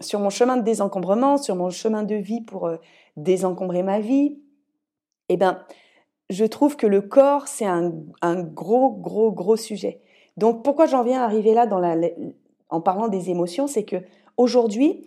sur 0.00 0.20
mon 0.20 0.30
chemin 0.30 0.56
de 0.56 0.62
désencombrement, 0.62 1.36
sur 1.36 1.56
mon 1.56 1.70
chemin 1.70 2.04
de 2.04 2.14
vie 2.14 2.42
pour 2.42 2.70
désencombrer 3.16 3.82
ma 3.82 3.98
vie, 3.98 4.38
eh 5.28 5.36
ben, 5.36 5.64
je 6.28 6.44
trouve 6.44 6.76
que 6.76 6.86
le 6.86 7.02
corps, 7.02 7.48
c'est 7.48 7.66
un, 7.66 7.90
gros, 8.22 8.92
gros, 8.92 9.32
gros 9.32 9.56
sujet. 9.56 10.00
Donc, 10.36 10.62
pourquoi 10.62 10.86
j'en 10.86 11.02
viens 11.02 11.22
à 11.22 11.24
arriver 11.24 11.54
là 11.54 11.66
en 12.68 12.80
parlant 12.80 13.08
des 13.08 13.30
émotions, 13.30 13.66
c'est 13.66 13.84
que 13.84 13.96
aujourd'hui, 14.36 15.04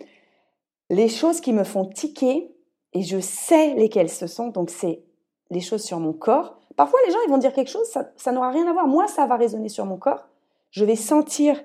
les 0.90 1.08
choses 1.08 1.40
qui 1.40 1.54
me 1.54 1.64
font 1.64 1.86
tiquer, 1.86 2.53
et 2.94 3.02
je 3.02 3.18
sais 3.18 3.74
lesquelles 3.74 4.08
ce 4.08 4.26
sont, 4.26 4.48
donc 4.48 4.70
c'est 4.70 5.02
les 5.50 5.60
choses 5.60 5.82
sur 5.82 5.98
mon 5.98 6.12
corps. 6.12 6.58
Parfois, 6.76 6.98
les 7.06 7.12
gens, 7.12 7.18
ils 7.26 7.30
vont 7.30 7.38
dire 7.38 7.52
quelque 7.52 7.70
chose, 7.70 7.86
ça, 8.16 8.32
n'aura 8.32 8.50
rien 8.50 8.66
à 8.66 8.72
voir. 8.72 8.86
Moi, 8.86 9.06
ça 9.08 9.26
va 9.26 9.36
résonner 9.36 9.68
sur 9.68 9.84
mon 9.84 9.96
corps. 9.96 10.28
Je 10.70 10.84
vais 10.84 10.96
sentir 10.96 11.62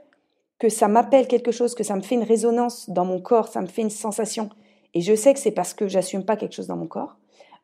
que 0.59 0.69
ça 0.69 0.87
m'appelle 0.87 1.27
quelque 1.27 1.51
chose, 1.51 1.73
que 1.73 1.83
ça 1.83 1.95
me 1.95 2.01
fait 2.01 2.15
une 2.15 2.23
résonance 2.23 2.89
dans 2.89 3.05
mon 3.05 3.21
corps, 3.21 3.47
ça 3.47 3.61
me 3.61 3.67
fait 3.67 3.81
une 3.81 3.89
sensation. 3.89 4.49
Et 4.93 5.01
je 5.01 5.15
sais 5.15 5.33
que 5.33 5.39
c'est 5.39 5.51
parce 5.51 5.73
que 5.73 5.87
j'assume 5.87 6.25
pas 6.25 6.35
quelque 6.35 6.53
chose 6.53 6.67
dans 6.67 6.75
mon 6.75 6.87
corps. 6.87 7.15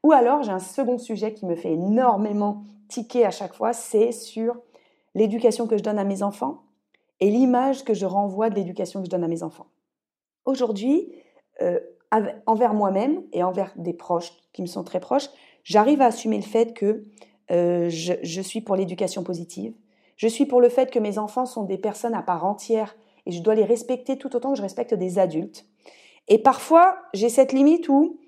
Ou 0.04 0.12
alors, 0.12 0.44
j'ai 0.44 0.52
un 0.52 0.60
second 0.60 0.98
sujet 0.98 1.34
qui 1.34 1.46
me 1.46 1.56
fait 1.56 1.74
énormément 1.74 2.64
tiquer 2.88 3.26
à 3.26 3.32
chaque 3.32 3.56
fois, 3.56 3.74
c'est 3.74 4.12
sur 4.12 4.56
l'éducation 5.16 5.68
que 5.68 5.78
je 5.78 5.84
donne 5.84 5.98
à 5.98 6.04
mes 6.04 6.24
enfants 6.24 6.62
et 7.20 7.30
l'image 7.30 7.84
que 7.84 7.94
je 7.94 8.06
renvoie 8.06 8.50
de 8.50 8.56
l'éducation 8.56 9.02
que 9.02 9.06
je 9.06 9.12
donne 9.12 9.24
à 9.24 9.28
mes 9.28 9.44
enfants. 9.44 9.68
Aujourd'hui, 10.46 11.12
euh, 11.62 11.80
envers 12.46 12.74
moi-même 12.74 13.24
et 13.34 13.44
envers 13.44 13.72
des 13.76 13.94
proches 13.94 14.32
qui 14.54 14.62
me 14.62 14.68
sont 14.68 14.84
très 14.84 15.00
proches, 15.00 15.30
j'arrive 15.64 16.02
à 16.02 16.06
assumer 16.06 16.38
le 16.38 16.44
fait 16.44 16.74
que 16.74 17.04
euh, 17.52 17.90
je, 17.90 18.42
suis 18.42 18.62
pour 18.62 18.76
l'éducation 18.76 19.24
positive. 19.24 19.74
Je 20.18 20.28
suis 20.28 20.46
pour 20.46 20.62
le 20.62 20.70
fait 20.70 20.92
que 20.92 21.00
mes 21.00 21.18
enfants 21.18 21.46
sont 21.46 21.64
des 21.64 21.78
personnes 21.78 22.14
à 22.14 22.22
part 22.22 22.46
entière 22.46 22.96
et 23.26 23.32
je 23.32 23.42
dois 23.42 23.56
les 23.56 23.66
respecter 23.66 24.18
tout 24.18 24.36
autant 24.36 24.52
que 24.52 24.58
je 24.58 24.62
respecte 24.62 24.94
des 24.94 25.20
adultes. 25.20 25.66
Et 26.28 26.40
parfois, 26.40 26.98
j'ai 27.14 27.30
cette 27.30 27.54
limite 27.54 27.90
où 27.90 28.20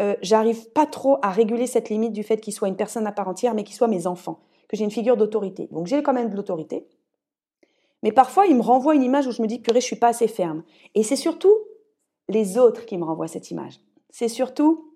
euh, 0.00 0.14
j'arrive 0.20 0.70
pas 0.72 0.86
trop 0.86 1.18
à 1.22 1.30
réguler 1.30 1.66
cette 1.66 1.88
limite 1.88 2.12
du 2.12 2.22
fait 2.22 2.38
qu'ils 2.38 2.52
soient 2.52 2.68
une 2.68 2.76
personne 2.76 3.06
à 3.06 3.12
part 3.12 3.28
entière, 3.28 3.54
mais 3.54 3.64
qu'ils 3.64 3.76
soient 3.76 3.88
mes 3.88 4.06
enfants, 4.06 4.40
que 4.68 4.76
j'ai 4.76 4.84
une 4.84 4.90
figure 4.90 5.16
d'autorité. 5.16 5.68
Donc 5.70 5.86
j'ai 5.86 6.02
quand 6.02 6.12
même 6.12 6.30
de 6.30 6.36
l'autorité. 6.36 6.86
Mais 8.02 8.12
parfois, 8.12 8.46
ils 8.46 8.54
me 8.54 8.62
renvoient 8.62 8.94
une 8.94 9.02
image 9.02 9.26
où 9.26 9.30
je 9.30 9.40
me 9.40 9.46
dis, 9.46 9.58
purée, 9.58 9.80
je 9.80 9.86
suis 9.86 9.96
pas 9.96 10.08
assez 10.08 10.28
ferme. 10.28 10.64
Et 10.94 11.02
c'est 11.02 11.16
surtout 11.16 11.54
les 12.28 12.58
autres 12.58 12.84
qui 12.86 12.98
me 12.98 13.04
renvoient 13.04 13.28
cette 13.28 13.50
image. 13.50 13.80
C'est 14.10 14.28
surtout, 14.28 14.94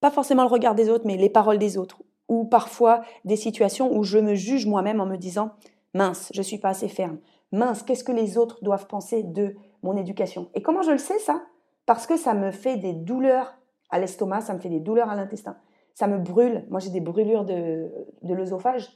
pas 0.00 0.10
forcément 0.10 0.42
le 0.42 0.48
regard 0.48 0.74
des 0.74 0.90
autres, 0.90 1.06
mais 1.06 1.16
les 1.16 1.30
paroles 1.30 1.58
des 1.58 1.78
autres. 1.78 2.02
Ou 2.28 2.44
parfois 2.44 3.02
des 3.24 3.36
situations 3.36 3.96
où 3.96 4.04
je 4.04 4.18
me 4.18 4.34
juge 4.34 4.66
moi-même 4.66 5.00
en 5.00 5.06
me 5.06 5.16
disant, 5.16 5.52
mince, 5.94 6.30
je 6.34 6.42
suis 6.42 6.58
pas 6.58 6.70
assez 6.70 6.88
ferme. 6.88 7.18
Mince, 7.52 7.82
qu'est-ce 7.82 8.04
que 8.04 8.12
les 8.12 8.36
autres 8.36 8.62
doivent 8.62 8.86
penser 8.86 9.22
de 9.22 9.56
mon 9.82 9.96
éducation? 9.96 10.50
Et 10.54 10.62
comment 10.62 10.82
je 10.82 10.90
le 10.90 10.98
sais 10.98 11.18
ça? 11.18 11.42
Parce 11.86 12.06
que 12.06 12.16
ça 12.18 12.34
me 12.34 12.50
fait 12.50 12.76
des 12.76 12.92
douleurs 12.92 13.56
à 13.90 13.98
l'estomac, 13.98 14.42
ça 14.42 14.54
me 14.54 14.60
fait 14.60 14.68
des 14.68 14.80
douleurs 14.80 15.08
à 15.08 15.16
l'intestin. 15.16 15.56
Ça 15.94 16.06
me 16.06 16.18
brûle. 16.18 16.66
Moi, 16.68 16.80
j'ai 16.80 16.90
des 16.90 17.00
brûlures 17.00 17.44
de, 17.44 17.90
de 18.22 18.34
l'œsophage. 18.34 18.90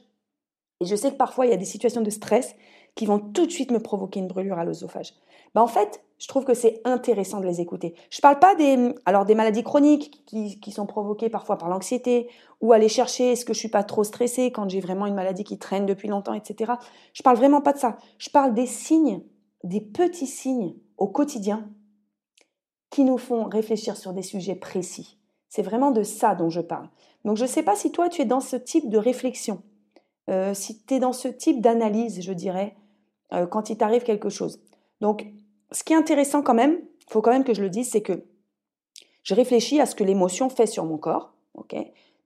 Et 0.81 0.85
je 0.85 0.95
sais 0.95 1.11
que 1.11 1.17
parfois, 1.17 1.45
il 1.45 1.49
y 1.49 1.53
a 1.53 1.57
des 1.57 1.65
situations 1.65 2.01
de 2.01 2.09
stress 2.09 2.55
qui 2.95 3.05
vont 3.05 3.19
tout 3.19 3.45
de 3.45 3.51
suite 3.51 3.71
me 3.71 3.79
provoquer 3.79 4.19
une 4.19 4.27
brûlure 4.27 4.59
à 4.59 4.65
l'œsophage. 4.65 5.13
Ben, 5.55 5.61
en 5.61 5.67
fait, 5.67 6.03
je 6.19 6.27
trouve 6.27 6.45
que 6.45 6.53
c'est 6.53 6.81
intéressant 6.85 7.39
de 7.39 7.45
les 7.45 7.59
écouter. 7.59 7.95
Je 8.09 8.19
ne 8.19 8.21
parle 8.21 8.39
pas 8.39 8.55
des, 8.55 8.93
alors 9.05 9.25
des 9.25 9.35
maladies 9.35 9.63
chroniques 9.63 10.23
qui, 10.25 10.59
qui 10.59 10.71
sont 10.71 10.85
provoquées 10.85 11.29
parfois 11.29 11.57
par 11.57 11.69
l'anxiété 11.69 12.29
ou 12.61 12.71
aller 12.73 12.89
chercher 12.89 13.31
est-ce 13.31 13.45
que 13.45 13.53
je 13.53 13.59
suis 13.59 13.69
pas 13.69 13.83
trop 13.83 14.03
stressée 14.03 14.51
quand 14.51 14.69
j'ai 14.69 14.79
vraiment 14.79 15.05
une 15.05 15.15
maladie 15.15 15.43
qui 15.43 15.57
traîne 15.57 15.85
depuis 15.85 16.07
longtemps, 16.07 16.33
etc. 16.33 16.73
Je 17.13 17.23
parle 17.23 17.37
vraiment 17.37 17.61
pas 17.61 17.73
de 17.73 17.79
ça. 17.79 17.97
Je 18.19 18.29
parle 18.29 18.53
des 18.53 18.67
signes, 18.67 19.21
des 19.63 19.81
petits 19.81 20.27
signes 20.27 20.75
au 20.97 21.07
quotidien 21.07 21.69
qui 22.89 23.03
nous 23.03 23.17
font 23.17 23.45
réfléchir 23.45 23.97
sur 23.97 24.13
des 24.13 24.21
sujets 24.21 24.55
précis. 24.55 25.17
C'est 25.49 25.61
vraiment 25.61 25.91
de 25.91 26.03
ça 26.03 26.35
dont 26.35 26.49
je 26.49 26.61
parle. 26.61 26.89
Donc 27.25 27.37
je 27.37 27.43
ne 27.43 27.47
sais 27.47 27.63
pas 27.63 27.75
si 27.75 27.91
toi 27.91 28.07
tu 28.07 28.21
es 28.21 28.25
dans 28.25 28.39
ce 28.39 28.55
type 28.55 28.89
de 28.89 28.97
réflexion, 28.97 29.61
euh, 30.29 30.53
si 30.53 30.83
tu 30.83 30.95
es 30.95 30.99
dans 30.99 31.13
ce 31.13 31.27
type 31.27 31.61
d'analyse, 31.61 32.21
je 32.21 32.33
dirais, 32.33 32.75
euh, 33.33 33.45
quand 33.45 33.69
il 33.69 33.77
t'arrive 33.77 34.03
quelque 34.03 34.29
chose. 34.29 34.61
Donc 35.01 35.25
ce 35.71 35.83
qui 35.83 35.93
est 35.93 35.97
intéressant 35.97 36.41
quand 36.41 36.53
même, 36.53 36.79
il 37.07 37.11
faut 37.11 37.21
quand 37.21 37.31
même 37.31 37.43
que 37.43 37.53
je 37.53 37.61
le 37.61 37.69
dise, 37.69 37.89
c'est 37.89 38.01
que 38.01 38.25
je 39.23 39.35
réfléchis 39.35 39.79
à 39.79 39.85
ce 39.85 39.95
que 39.95 40.03
l'émotion 40.03 40.49
fait 40.49 40.67
sur 40.67 40.85
mon 40.85 40.97
corps. 40.97 41.33
Ok, 41.55 41.75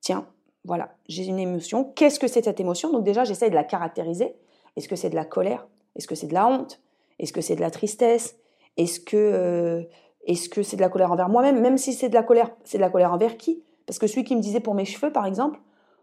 tiens, 0.01 0.27
voilà, 0.63 0.95
j'ai 1.07 1.25
une 1.25 1.39
émotion. 1.39 1.83
Qu'est-ce 1.83 2.19
que 2.19 2.27
c'est 2.27 2.43
cette 2.43 2.59
émotion? 2.59 2.91
Donc 2.91 3.03
déjà, 3.03 3.23
j'essaie 3.23 3.49
de 3.49 3.55
la 3.55 3.63
caractériser. 3.63 4.35
Est-ce 4.75 4.87
que 4.87 4.95
c'est 4.95 5.09
de 5.09 5.15
la 5.15 5.25
colère? 5.25 5.67
Est-ce 5.95 6.07
que 6.07 6.15
c'est 6.15 6.27
de 6.27 6.33
la 6.33 6.47
honte? 6.47 6.81
Est-ce 7.19 7.33
que 7.33 7.41
c'est 7.41 7.55
de 7.55 7.61
la 7.61 7.71
tristesse? 7.71 8.35
Est-ce 8.77 8.99
que 8.99 9.17
euh, 9.17 9.83
est-ce 10.25 10.49
que 10.49 10.61
c'est 10.61 10.75
de 10.75 10.81
la 10.81 10.89
colère 10.89 11.11
envers 11.11 11.29
moi-même? 11.29 11.59
Même 11.61 11.77
si 11.77 11.93
c'est 11.93 12.09
de 12.09 12.13
la 12.13 12.23
colère, 12.23 12.51
c'est 12.63 12.77
de 12.77 12.81
la 12.83 12.89
colère 12.89 13.13
envers 13.13 13.37
qui? 13.37 13.63
Parce 13.85 13.97
que 13.97 14.07
celui 14.07 14.23
qui 14.23 14.35
me 14.35 14.41
disait 14.41 14.59
pour 14.59 14.75
mes 14.75 14.85
cheveux, 14.85 15.11
par 15.11 15.25
exemple, 15.25 15.59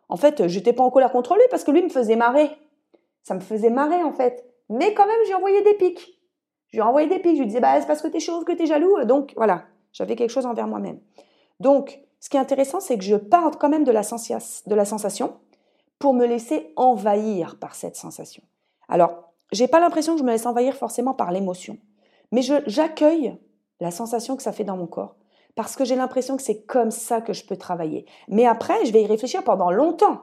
en 0.08 0.16
fait, 0.16 0.46
j'étais 0.48 0.72
pas 0.72 0.82
en 0.82 0.90
colère 0.90 1.12
contre 1.12 1.34
lui 1.34 1.42
parce 1.50 1.64
que 1.64 1.70
lui 1.70 1.82
me 1.82 1.88
faisait 1.88 2.16
marrer. 2.16 2.50
Ça 3.22 3.34
me 3.34 3.40
faisait 3.40 3.70
marrer, 3.70 4.02
en 4.02 4.12
fait. 4.12 4.44
Mais 4.68 4.94
quand 4.94 5.06
même, 5.06 5.20
j'ai 5.26 5.34
envoyé 5.34 5.62
des 5.62 5.74
pics. 5.74 6.20
J'ai 6.72 6.82
envoyé 6.82 7.08
des 7.08 7.18
pics. 7.18 7.36
Je 7.36 7.40
lui 7.40 7.46
disais, 7.46 7.60
bah, 7.60 7.80
c'est 7.80 7.86
parce 7.86 8.02
que 8.02 8.08
t'es 8.08 8.20
chauve, 8.20 8.44
que 8.44 8.52
t'es 8.52 8.66
jaloux. 8.66 9.04
Donc, 9.04 9.32
voilà. 9.36 9.64
J'avais 9.92 10.16
quelque 10.16 10.30
chose 10.30 10.46
envers 10.46 10.66
moi-même. 10.66 11.00
Donc, 11.60 12.00
ce 12.20 12.28
qui 12.28 12.36
est 12.36 12.40
intéressant, 12.40 12.80
c'est 12.80 12.98
que 12.98 13.04
je 13.04 13.16
parle 13.16 13.56
quand 13.58 13.68
même 13.68 13.84
de 13.84 13.92
la, 13.92 14.02
de 14.02 14.74
la 14.74 14.84
sensation 14.84 15.36
pour 15.98 16.14
me 16.14 16.26
laisser 16.26 16.72
envahir 16.76 17.58
par 17.58 17.74
cette 17.74 17.96
sensation. 17.96 18.42
Alors, 18.88 19.32
j'ai 19.52 19.68
pas 19.68 19.80
l'impression 19.80 20.14
que 20.14 20.20
je 20.20 20.24
me 20.24 20.32
laisse 20.32 20.46
envahir 20.46 20.74
forcément 20.74 21.14
par 21.14 21.30
l'émotion, 21.30 21.78
mais 22.32 22.42
j'accueille 22.66 23.38
la 23.80 23.90
sensation 23.90 24.36
que 24.36 24.42
ça 24.42 24.52
fait 24.52 24.64
dans 24.64 24.76
mon 24.76 24.86
corps, 24.86 25.16
parce 25.54 25.76
que 25.76 25.84
j'ai 25.84 25.96
l'impression 25.96 26.36
que 26.36 26.42
c'est 26.42 26.62
comme 26.62 26.90
ça 26.90 27.20
que 27.20 27.32
je 27.32 27.44
peux 27.44 27.56
travailler. 27.56 28.06
Mais 28.28 28.46
après, 28.46 28.84
je 28.84 28.92
vais 28.92 29.02
y 29.02 29.06
réfléchir 29.06 29.44
pendant 29.44 29.70
longtemps. 29.70 30.22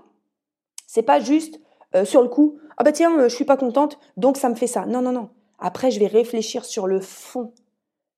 C'est 0.87 1.03
pas 1.03 1.19
juste 1.19 1.59
euh, 1.95 2.05
sur 2.05 2.21
le 2.21 2.27
coup, 2.27 2.57
ah 2.77 2.83
bah 2.83 2.91
tiens, 2.91 3.17
euh, 3.17 3.29
je 3.29 3.35
suis 3.35 3.45
pas 3.45 3.57
contente, 3.57 3.99
donc 4.17 4.37
ça 4.37 4.49
me 4.49 4.55
fait 4.55 4.67
ça. 4.67 4.85
Non, 4.85 5.01
non, 5.01 5.11
non. 5.11 5.29
Après, 5.59 5.91
je 5.91 5.99
vais 5.99 6.07
réfléchir 6.07 6.65
sur 6.65 6.87
le 6.87 6.99
fond, 6.99 7.53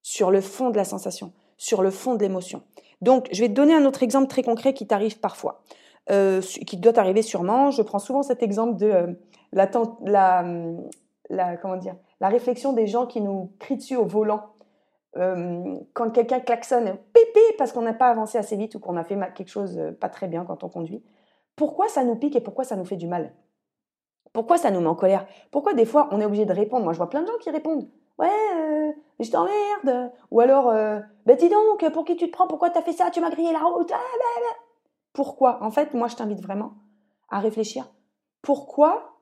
sur 0.01 0.31
le 0.31 0.41
fond 0.41 0.69
de 0.69 0.77
la 0.77 0.85
sensation, 0.85 1.33
sur 1.57 1.81
le 1.81 1.91
fond 1.91 2.15
de 2.15 2.21
l'émotion. 2.21 2.63
Donc, 3.01 3.27
je 3.31 3.41
vais 3.41 3.49
te 3.49 3.53
donner 3.53 3.73
un 3.73 3.85
autre 3.85 4.01
exemple 4.01 4.27
très 4.27 4.43
concret 4.43 4.73
qui 4.73 4.87
t'arrive 4.87 5.19
parfois, 5.19 5.61
euh, 6.09 6.41
qui 6.41 6.77
doit 6.77 6.93
t'arriver 6.93 7.21
sûrement. 7.21 7.69
Je 7.69 7.81
prends 7.81 7.99
souvent 7.99 8.23
cet 8.23 8.41
exemple 8.41 8.77
de 8.77 9.17
la, 9.51 9.69
la, 10.05 10.45
la, 11.29 11.57
comment 11.57 11.75
dire, 11.75 11.95
la 12.21 12.29
réflexion 12.29 12.73
des 12.73 12.87
gens 12.87 13.05
qui 13.05 13.21
nous 13.21 13.51
crient 13.59 13.77
dessus 13.77 13.97
au 13.97 14.05
volant 14.05 14.52
euh, 15.17 15.77
quand 15.93 16.09
quelqu'un 16.09 16.39
klaxonne 16.39 16.97
pipi 17.13 17.39
parce 17.57 17.71
qu'on 17.71 17.81
n'a 17.81 17.93
pas 17.93 18.09
avancé 18.09 18.37
assez 18.37 18.55
vite 18.55 18.75
ou 18.75 18.79
qu'on 18.79 18.97
a 18.97 19.03
fait 19.03 19.17
quelque 19.35 19.49
chose 19.49 19.77
euh, 19.77 19.91
pas 19.91 20.09
très 20.09 20.27
bien 20.27 20.43
quand 20.43 20.63
on 20.63 20.69
conduit, 20.69 21.03
pourquoi 21.55 21.87
ça 21.87 22.03
nous 22.03 22.15
pique 22.15 22.35
et 22.35 22.41
pourquoi 22.41 22.63
ça 22.63 22.75
nous 22.75 22.85
fait 22.85 22.95
du 22.95 23.07
mal? 23.07 23.31
Pourquoi 24.33 24.57
ça 24.57 24.71
nous 24.71 24.81
met 24.81 24.87
en 24.87 24.95
colère? 24.95 25.27
Pourquoi 25.51 25.73
des 25.75 25.85
fois 25.85 26.07
on 26.11 26.19
est 26.19 26.25
obligé 26.25 26.45
de 26.45 26.53
répondre? 26.53 26.83
Moi 26.83 26.93
je 26.93 26.97
vois 26.97 27.09
plein 27.09 27.21
de 27.21 27.27
gens 27.27 27.37
qui 27.39 27.51
répondent. 27.51 27.87
Ouais, 28.17 28.27
euh, 28.55 28.91
je 29.19 29.29
t'emmerde. 29.29 30.11
Ou 30.31 30.39
alors 30.39 30.69
euh, 30.69 30.99
Bah 31.25 31.35
dis 31.35 31.49
donc, 31.49 31.87
pour 31.91 32.05
qui 32.05 32.15
tu 32.15 32.27
te 32.27 32.31
prends? 32.31 32.47
Pourquoi 32.47 32.69
t'as 32.69 32.81
fait 32.81 32.93
ça? 32.93 33.11
Tu 33.11 33.21
m'as 33.21 33.29
grillé 33.29 33.51
la 33.51 33.59
route. 33.59 33.91
Ah, 33.93 33.99
Pourquoi? 35.13 35.63
En 35.63 35.71
fait, 35.71 35.93
moi 35.93 36.07
je 36.07 36.15
t'invite 36.15 36.41
vraiment 36.41 36.73
à 37.29 37.39
réfléchir. 37.39 37.91
Pourquoi 38.41 39.19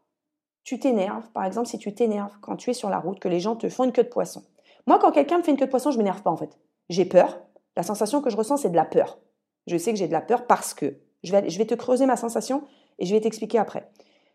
tu 0.63 0.79
t'énerves? 0.79 1.29
Par 1.31 1.45
exemple, 1.45 1.67
si 1.67 1.77
tu 1.77 1.93
t'énerves 1.93 2.37
quand 2.41 2.55
tu 2.55 2.69
es 2.69 2.73
sur 2.73 2.89
la 2.89 2.99
route, 2.99 3.19
que 3.19 3.27
les 3.27 3.39
gens 3.39 3.55
te 3.55 3.67
font 3.69 3.83
une 3.83 3.91
queue 3.91 4.03
de 4.03 4.09
poisson 4.09 4.43
moi, 4.87 4.99
quand 4.99 5.11
quelqu'un 5.11 5.37
me 5.37 5.43
fait 5.43 5.51
une 5.51 5.57
queue 5.57 5.65
de 5.65 5.71
poisson, 5.71 5.91
je 5.91 5.97
m'énerve 5.97 6.21
pas 6.21 6.31
en 6.31 6.37
fait. 6.37 6.57
J'ai 6.89 7.05
peur. 7.05 7.39
La 7.75 7.83
sensation 7.83 8.21
que 8.21 8.29
je 8.29 8.37
ressens, 8.37 8.57
c'est 8.57 8.69
de 8.69 8.75
la 8.75 8.85
peur. 8.85 9.19
Je 9.67 9.77
sais 9.77 9.91
que 9.91 9.99
j'ai 9.99 10.07
de 10.07 10.13
la 10.13 10.21
peur 10.21 10.47
parce 10.47 10.73
que. 10.73 10.97
Je 11.23 11.31
vais, 11.31 11.65
te 11.65 11.75
creuser 11.75 12.07
ma 12.07 12.15
sensation 12.15 12.63
et 12.97 13.05
je 13.05 13.13
vais 13.13 13.21
t'expliquer 13.21 13.59
après. 13.59 13.87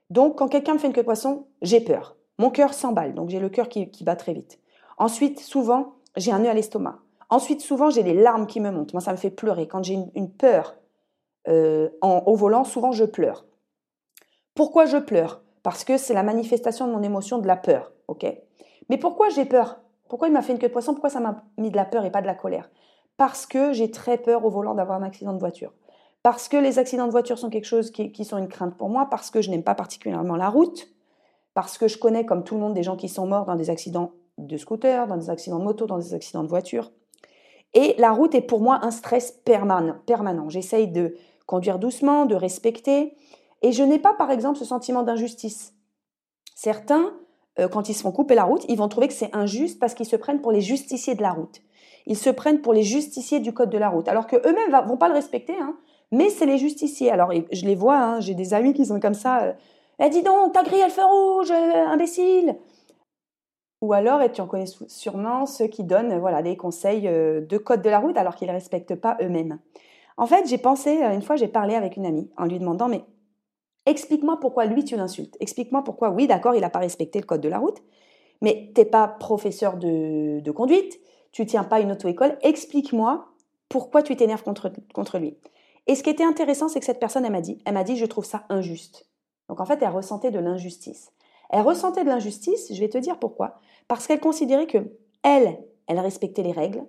Donc, 0.09 0.39
quand 0.39 0.47
quelqu'un 0.47 0.75
me 0.75 0.79
fait 0.79 0.87
une 0.87 0.93
queue 0.93 1.01
de 1.01 1.07
poisson, 1.07 1.49
j'ai 1.63 1.81
peur. 1.81 2.17
Mon 2.39 2.51
cœur 2.51 2.75
s'emballe, 2.75 3.15
donc 3.15 3.29
j'ai 3.29 3.41
le 3.41 3.49
cœur 3.49 3.69
qui, 3.69 3.91
bat 4.05 4.15
très 4.15 4.35
vite. 4.35 4.61
Ensuite, 4.99 5.41
souvent, 5.41 5.95
j'ai 6.17 6.31
un 6.31 6.39
nœud 6.39 6.49
à 6.49 6.55
l'estomac. 6.55 7.01
Ensuite, 7.29 7.61
souvent, 7.61 7.91
j'ai 7.91 8.05
les 8.05 8.15
larmes 8.15 8.47
qui 8.47 8.61
me 8.61 8.71
montent. 8.71 8.93
Moi, 8.93 9.01
ça 9.01 9.11
me 9.11 9.17
fait 9.17 9.31
pleurer. 9.31 9.67
Quand 9.67 9.83
j'ai 9.83 9.99
une, 10.15 10.31
peur 10.31 10.77
euh, 11.49 11.89
au 12.03 12.37
volant, 12.37 12.63
souvent, 12.63 12.93
je 12.93 13.05
pleure. 13.05 13.47
Pourquoi 14.55 14.87
je 14.87 14.99
pleure? 14.99 15.43
Parce 15.65 15.83
que 15.83 15.99
c'est 15.99 16.15
la 16.15 16.23
manifestation 16.23 16.87
de 16.87 16.93
mon 16.93 17.03
émotion 17.03 17.39
de 17.39 17.49
la 17.49 17.57
peur. 17.57 17.93
Mais 18.89 18.97
pourquoi 18.97 19.29
j'ai 19.31 19.45
peur? 19.45 19.81
Pourquoi 20.09 20.29
il 20.29 20.33
m'a 20.33 20.43
fait 20.43 20.53
une 20.53 20.59
queue 20.59 20.69
de 20.69 20.73
poisson? 20.73 20.93
Pourquoi 20.93 21.11
ça 21.11 21.21
m'a 21.21 21.43
mis 21.59 21.71
de 21.71 21.77
la 21.77 21.85
peur 21.85 22.05
et 22.05 22.11
pas 22.11 22.23
de 22.23 22.27
la 22.27 22.35
colère? 22.35 22.71
Parce 23.17 23.47
que 23.47 23.73
j'ai 23.73 23.91
très 23.91 24.19
peur 24.19 24.45
au 24.45 24.51
volant 24.51 24.75
d'avoir 24.75 24.99
un 24.99 25.03
accident 25.03 25.33
de 25.33 25.39
voiture. 25.39 25.73
Parce 26.23 26.49
que 26.49 26.57
les 26.57 26.79
accidents 26.79 27.07
de 27.07 27.13
voiture 27.13 27.39
sont 27.39 27.51
quelque 27.51 27.67
chose 27.67 27.91
qui, 27.91 28.25
sont 28.25 28.39
une 28.39 28.49
crainte 28.49 28.77
pour 28.77 28.89
moi, 28.89 29.07
parce 29.11 29.31
que 29.31 29.41
je 29.41 29.51
n'aime 29.51 29.63
pas 29.63 29.75
particulièrement 29.75 30.37
la 30.37 30.49
route, 30.49 30.89
parce 31.55 31.79
que 31.79 31.89
je 31.89 31.99
connais, 31.99 32.27
comme 32.27 32.45
tout 32.45 32.57
le 32.57 32.61
monde, 32.61 32.75
des 32.75 32.83
gens 32.83 32.97
qui 32.97 33.09
sont 33.09 33.27
morts 33.27 33.47
dans 33.47 33.55
des 33.55 33.71
accidents 33.71 34.13
de 34.39 34.57
scooter, 34.57 35.07
dans 35.07 35.17
des 35.17 35.31
accidents 35.31 35.59
de 35.59 35.65
moto, 35.65 35.87
dans 35.87 35.99
des 35.99 36.15
accidents 36.15 36.43
de 36.43 36.49
voiture. 36.49 36.91
Et 37.75 37.95
la 37.99 38.13
route 38.13 38.35
est 38.35 38.43
pour 38.43 38.61
moi 38.61 38.81
un 38.83 38.91
stress 38.91 39.31
permanent. 39.31 39.97
permanent. 40.07 40.49
J'essaye 40.49 40.89
de 40.89 41.17
conduire 41.47 41.79
doucement, 41.79 42.27
de 42.27 42.35
respecter. 42.35 43.17
Et 43.63 43.73
je 43.73 43.83
n'ai 43.83 43.99
pas, 43.99 44.15
par 44.15 44.31
exemple, 44.31 44.59
ce 44.59 44.65
sentiment 44.65 45.03
d'injustice. 45.03 45.75
Certains, 46.55 47.13
euh, 47.59 47.69
quand 47.69 47.89
ils 47.89 47.95
se 47.95 48.03
font 48.03 48.13
couper 48.13 48.35
la 48.35 48.45
route, 48.45 48.65
ils 48.69 48.77
vont 48.77 48.89
trouver 48.89 49.09
que 49.09 49.15
c'est 49.15 49.35
injuste 49.35 49.79
parce 49.79 49.95
qu'ils 49.95 50.07
se 50.07 50.17
prennent 50.17 50.41
pour 50.41 50.53
les 50.53 50.61
justiciers 50.61 51.15
de 51.15 51.23
la 51.23 51.33
route. 51.33 51.63
Ils 52.07 52.17
se 52.17 52.31
prennent 52.31 52.61
pour 52.61 52.73
les 52.73 52.83
justiciers 52.83 53.41
du 53.41 53.53
code 53.53 53.71
de 53.71 53.79
la 53.79 53.89
route, 53.89 54.09
alors 54.09 54.27
qu'eux-mêmes 54.27 54.71
ne 54.71 54.89
vont 54.89 54.97
pas 54.97 55.09
le 55.09 55.15
respecter, 55.15 55.55
hein, 55.61 55.77
mais 56.13 56.31
c'est 56.31 56.47
les 56.47 56.59
justiciers. 56.59 57.11
Alors, 57.11 57.33
je 57.51 57.65
les 57.65 57.75
vois, 57.75 57.99
hein, 57.99 58.21
j'ai 58.21 58.35
des 58.35 58.55
amis 58.55 58.75
qui 58.75 58.87
sont 58.87 59.01
comme 59.01 59.15
ça. 59.15 59.43
Euh, 59.43 59.53
eh, 59.99 60.09
dis 60.11 60.23
donc, 60.23 60.53
t'as 60.53 60.63
grillé 60.63 60.85
le 60.85 60.91
feu 60.91 61.05
rouge, 61.05 61.51
euh, 61.51 61.87
imbécile 61.87 62.57
ou 63.83 63.93
alors, 63.93 64.21
tu 64.33 64.41
en 64.41 64.47
connais 64.47 64.65
sûrement 64.89 65.45
ceux 65.45 65.67
qui 65.67 65.85
donnent 65.85 66.19
voilà, 66.19 66.41
des 66.41 66.57
conseils 66.57 67.03
de 67.03 67.59
code 67.59 67.83
de 67.83 67.91
la 67.91 67.99
route 67.99 68.17
alors 68.17 68.35
qu'ils 68.35 68.49
ne 68.49 68.55
respectent 68.55 68.95
pas 68.95 69.19
eux-mêmes. 69.21 69.59
En 70.17 70.27
fait, 70.27 70.49
j'ai 70.49 70.57
pensé, 70.57 71.03
une 71.03 71.21
fois 71.21 71.37
j'ai 71.37 71.47
parlé 71.47 71.75
avec 71.75 71.99
une 71.99 72.07
amie 72.07 72.31
en 72.39 72.47
lui 72.47 72.59
demandant, 72.59 72.89
mais 72.89 73.05
Explique-moi 73.87 74.39
pourquoi 74.41 74.67
lui 74.67 74.85
tu 74.85 74.97
l'insultes. 74.97 75.37
Explique-moi 75.41 75.83
pourquoi, 75.85 76.11
oui, 76.11 76.27
d'accord, 76.27 76.55
il 76.55 76.61
n'a 76.61 76.71
pas 76.71 76.81
respecté 76.81 77.21
le 77.21 77.27
code 77.27 77.41
de 77.41 77.49
la 77.49 77.59
route, 77.59 77.83
mais 78.43 78.71
tu 78.75 78.81
n'es 78.81 78.85
pas 78.85 79.07
professeur 79.07 79.77
de, 79.77 80.51
conduite, 80.51 81.01
tu 81.33 81.47
tiens 81.47 81.65
pas 81.65 81.81
une 81.81 81.93
auto-école. 81.93 82.37
Explique-moi 82.43 83.27
pourquoi 83.69 84.03
tu 84.03 84.17
t'énerves 84.17 84.43
contre, 84.43 84.73
contre 84.93 85.19
lui. 85.19 85.37
Et 85.87 85.95
ce 85.95 86.03
qui 86.03 86.11
était 86.11 86.25
intéressant, 86.25 86.69
c'est 86.69 86.81
que 86.81 86.87
cette 86.87 87.01
personne, 87.01 87.25
elle 87.25 87.33
m'a 87.33 87.41
dit, 87.41 87.59
elle 87.65 87.75
m'a 87.75 87.85
dit, 87.85 87.97
je 87.97 88.07
trouve 88.07 88.25
ça 88.25 88.45
injuste. 88.49 89.09
Donc 89.49 89.61
en 89.61 89.65
fait, 89.65 89.81
elle 89.81 89.91
ressentait 89.91 90.33
de 90.33 90.41
l'injustice. 90.41 91.13
Elle 91.51 91.63
ressentait 91.63 92.03
de 92.03 92.09
l'injustice, 92.09 92.73
je 92.73 92.81
vais 92.81 92.89
te 92.89 92.99
dire 92.99 93.19
pourquoi. 93.21 93.61
Parce 93.87 94.07
qu'elle 94.07 94.19
considérait 94.19 94.67
que 94.67 94.79
elle, 95.23 95.59
elle 95.87 96.01
respectait 96.01 96.43
les 96.43 96.53
règles 96.53 96.85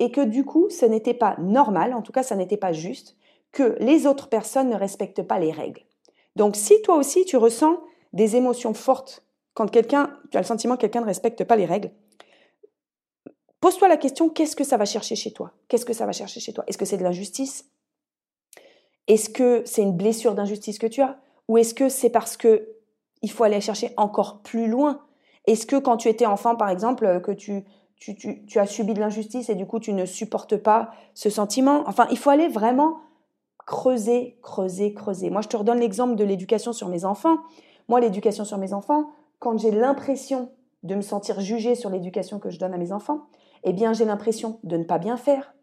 et 0.00 0.10
que 0.10 0.22
du 0.22 0.44
coup, 0.44 0.68
ce 0.70 0.86
n'était 0.86 1.14
pas 1.14 1.36
normal, 1.38 1.94
en 1.94 2.02
tout 2.02 2.10
cas, 2.10 2.24
ça 2.24 2.34
n'était 2.34 2.56
pas 2.56 2.72
juste 2.72 3.16
que 3.52 3.76
les 3.80 4.06
autres 4.06 4.28
personnes 4.28 4.70
ne 4.70 4.76
respectent 4.76 5.22
pas 5.22 5.38
les 5.38 5.52
règles. 5.52 5.82
Donc 6.36 6.56
si 6.56 6.80
toi 6.82 6.96
aussi 6.96 7.24
tu 7.24 7.36
ressens 7.36 7.80
des 8.12 8.36
émotions 8.36 8.74
fortes 8.74 9.24
quand 9.54 9.70
quelqu'un, 9.70 10.18
tu 10.30 10.36
as 10.36 10.40
le 10.40 10.46
sentiment 10.46 10.76
que 10.76 10.82
quelqu'un 10.82 11.00
ne 11.00 11.06
respecte 11.06 11.44
pas 11.44 11.56
les 11.56 11.66
règles, 11.66 11.90
pose-toi 13.60 13.88
la 13.88 13.96
question 13.96 14.28
qu'est-ce 14.28 14.56
que 14.56 14.64
ça 14.64 14.76
va 14.76 14.84
chercher 14.84 15.16
chez 15.16 15.32
toi? 15.32 15.52
Qu'est-ce 15.68 15.84
que 15.84 15.92
ça 15.92 16.06
va 16.06 16.12
chercher 16.12 16.40
chez 16.40 16.52
toi? 16.52 16.64
Est-ce 16.66 16.78
que 16.78 16.84
c'est 16.84 16.96
de 16.96 17.02
l'injustice? 17.02 17.66
Est-ce 19.06 19.28
que 19.28 19.62
c'est 19.66 19.82
une 19.82 19.96
blessure 19.96 20.34
d'injustice 20.34 20.78
que 20.78 20.86
tu 20.86 21.02
as? 21.02 21.18
Ou 21.48 21.58
est-ce 21.58 21.74
que 21.74 21.88
c'est 21.88 22.10
parce 22.10 22.36
que 22.36 22.68
il 23.22 23.30
faut 23.30 23.44
aller 23.44 23.60
chercher 23.60 23.92
encore 23.96 24.40
plus 24.42 24.68
loin? 24.68 25.04
Est-ce 25.46 25.66
que 25.66 25.76
quand 25.76 25.96
tu 25.96 26.08
étais 26.08 26.26
enfant, 26.26 26.54
par 26.54 26.70
exemple, 26.70 27.20
que 27.22 27.32
tu, 27.32 27.64
tu, 27.96 28.46
tu 28.46 28.58
as 28.58 28.66
subi 28.66 28.94
de 28.94 29.00
l'injustice 29.00 29.50
et 29.50 29.54
du 29.54 29.66
coup 29.66 29.80
tu 29.80 29.92
ne 29.92 30.06
supportes 30.06 30.56
pas 30.56 30.92
ce 31.14 31.28
sentiment? 31.28 31.82
Enfin, 31.86 32.06
il 32.10 32.18
faut 32.18 32.30
aller 32.30 32.48
vraiment 32.48 33.00
creuser, 33.70 34.36
creuser, 34.42 34.92
creuser. 34.94 35.30
Moi, 35.30 35.42
je 35.42 35.48
te 35.48 35.56
redonne 35.56 35.78
l'exemple 35.78 36.16
de 36.16 36.24
l'éducation 36.24 36.72
sur 36.72 36.88
mes 36.88 37.04
enfants. 37.04 37.36
Moi, 37.88 38.00
l'éducation 38.00 38.44
sur 38.44 38.58
mes 38.58 38.72
enfants, 38.72 39.10
quand 39.38 39.56
j'ai 39.58 39.70
l'impression 39.70 40.50
de 40.82 40.96
me 40.96 41.02
sentir 41.02 41.40
jugée 41.40 41.76
sur 41.76 41.88
l'éducation 41.88 42.40
que 42.40 42.50
je 42.50 42.58
donne 42.58 42.74
à 42.74 42.78
mes 42.78 42.90
enfants, 42.90 43.28
eh 43.62 43.72
bien, 43.72 43.92
j'ai 43.92 44.04
l'impression 44.04 44.58
de 44.64 44.76
ne 44.76 44.82
pas 44.82 44.98
bien 44.98 45.16
faire. 45.16 45.54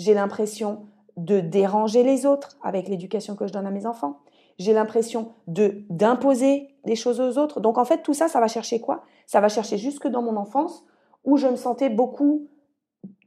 J'ai 0.00 0.14
l'impression 0.14 0.86
de 1.16 1.38
déranger 1.38 2.02
les 2.02 2.26
autres 2.26 2.58
avec 2.60 2.88
l'éducation 2.88 3.36
que 3.36 3.46
je 3.46 3.52
donne 3.52 3.68
à 3.68 3.70
mes 3.70 3.86
enfants. 3.86 4.18
J'ai 4.58 4.72
l'impression 4.72 5.30
de 5.46 5.84
d'imposer 5.90 6.74
des 6.84 6.96
choses 6.96 7.20
aux 7.20 7.38
autres. 7.38 7.60
Donc 7.60 7.78
en 7.78 7.84
fait, 7.84 8.02
tout 8.02 8.14
ça, 8.14 8.26
ça 8.26 8.40
va 8.40 8.48
chercher 8.48 8.80
quoi? 8.80 9.04
Ça 9.28 9.40
va 9.40 9.48
chercher 9.48 9.78
jusque 9.78 10.08
dans 10.08 10.22
mon 10.22 10.36
enfance 10.36 10.84
où 11.22 11.36
je 11.36 11.46
me 11.46 11.56
sentais 11.56 11.88
beaucoup 11.88 12.48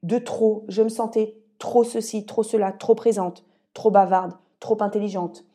de 0.03 0.17
trop. 0.17 0.65
Je 0.67 0.83
me 0.83 0.89
sentais 0.89 1.37
trop 1.59 1.85
ceci, 1.85 2.25
trop 2.25 2.43
cela, 2.43 2.73
trop 2.73 2.93
présente, 2.93 3.46
trop 3.77 3.91
bavarde, 3.91 4.33
trop 4.59 4.81
intelligente, 4.81 5.45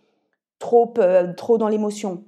trop, 0.61 0.95
euh, 0.99 1.33
trop 1.35 1.59
dans 1.59 1.67
l'émotion, 1.67 2.23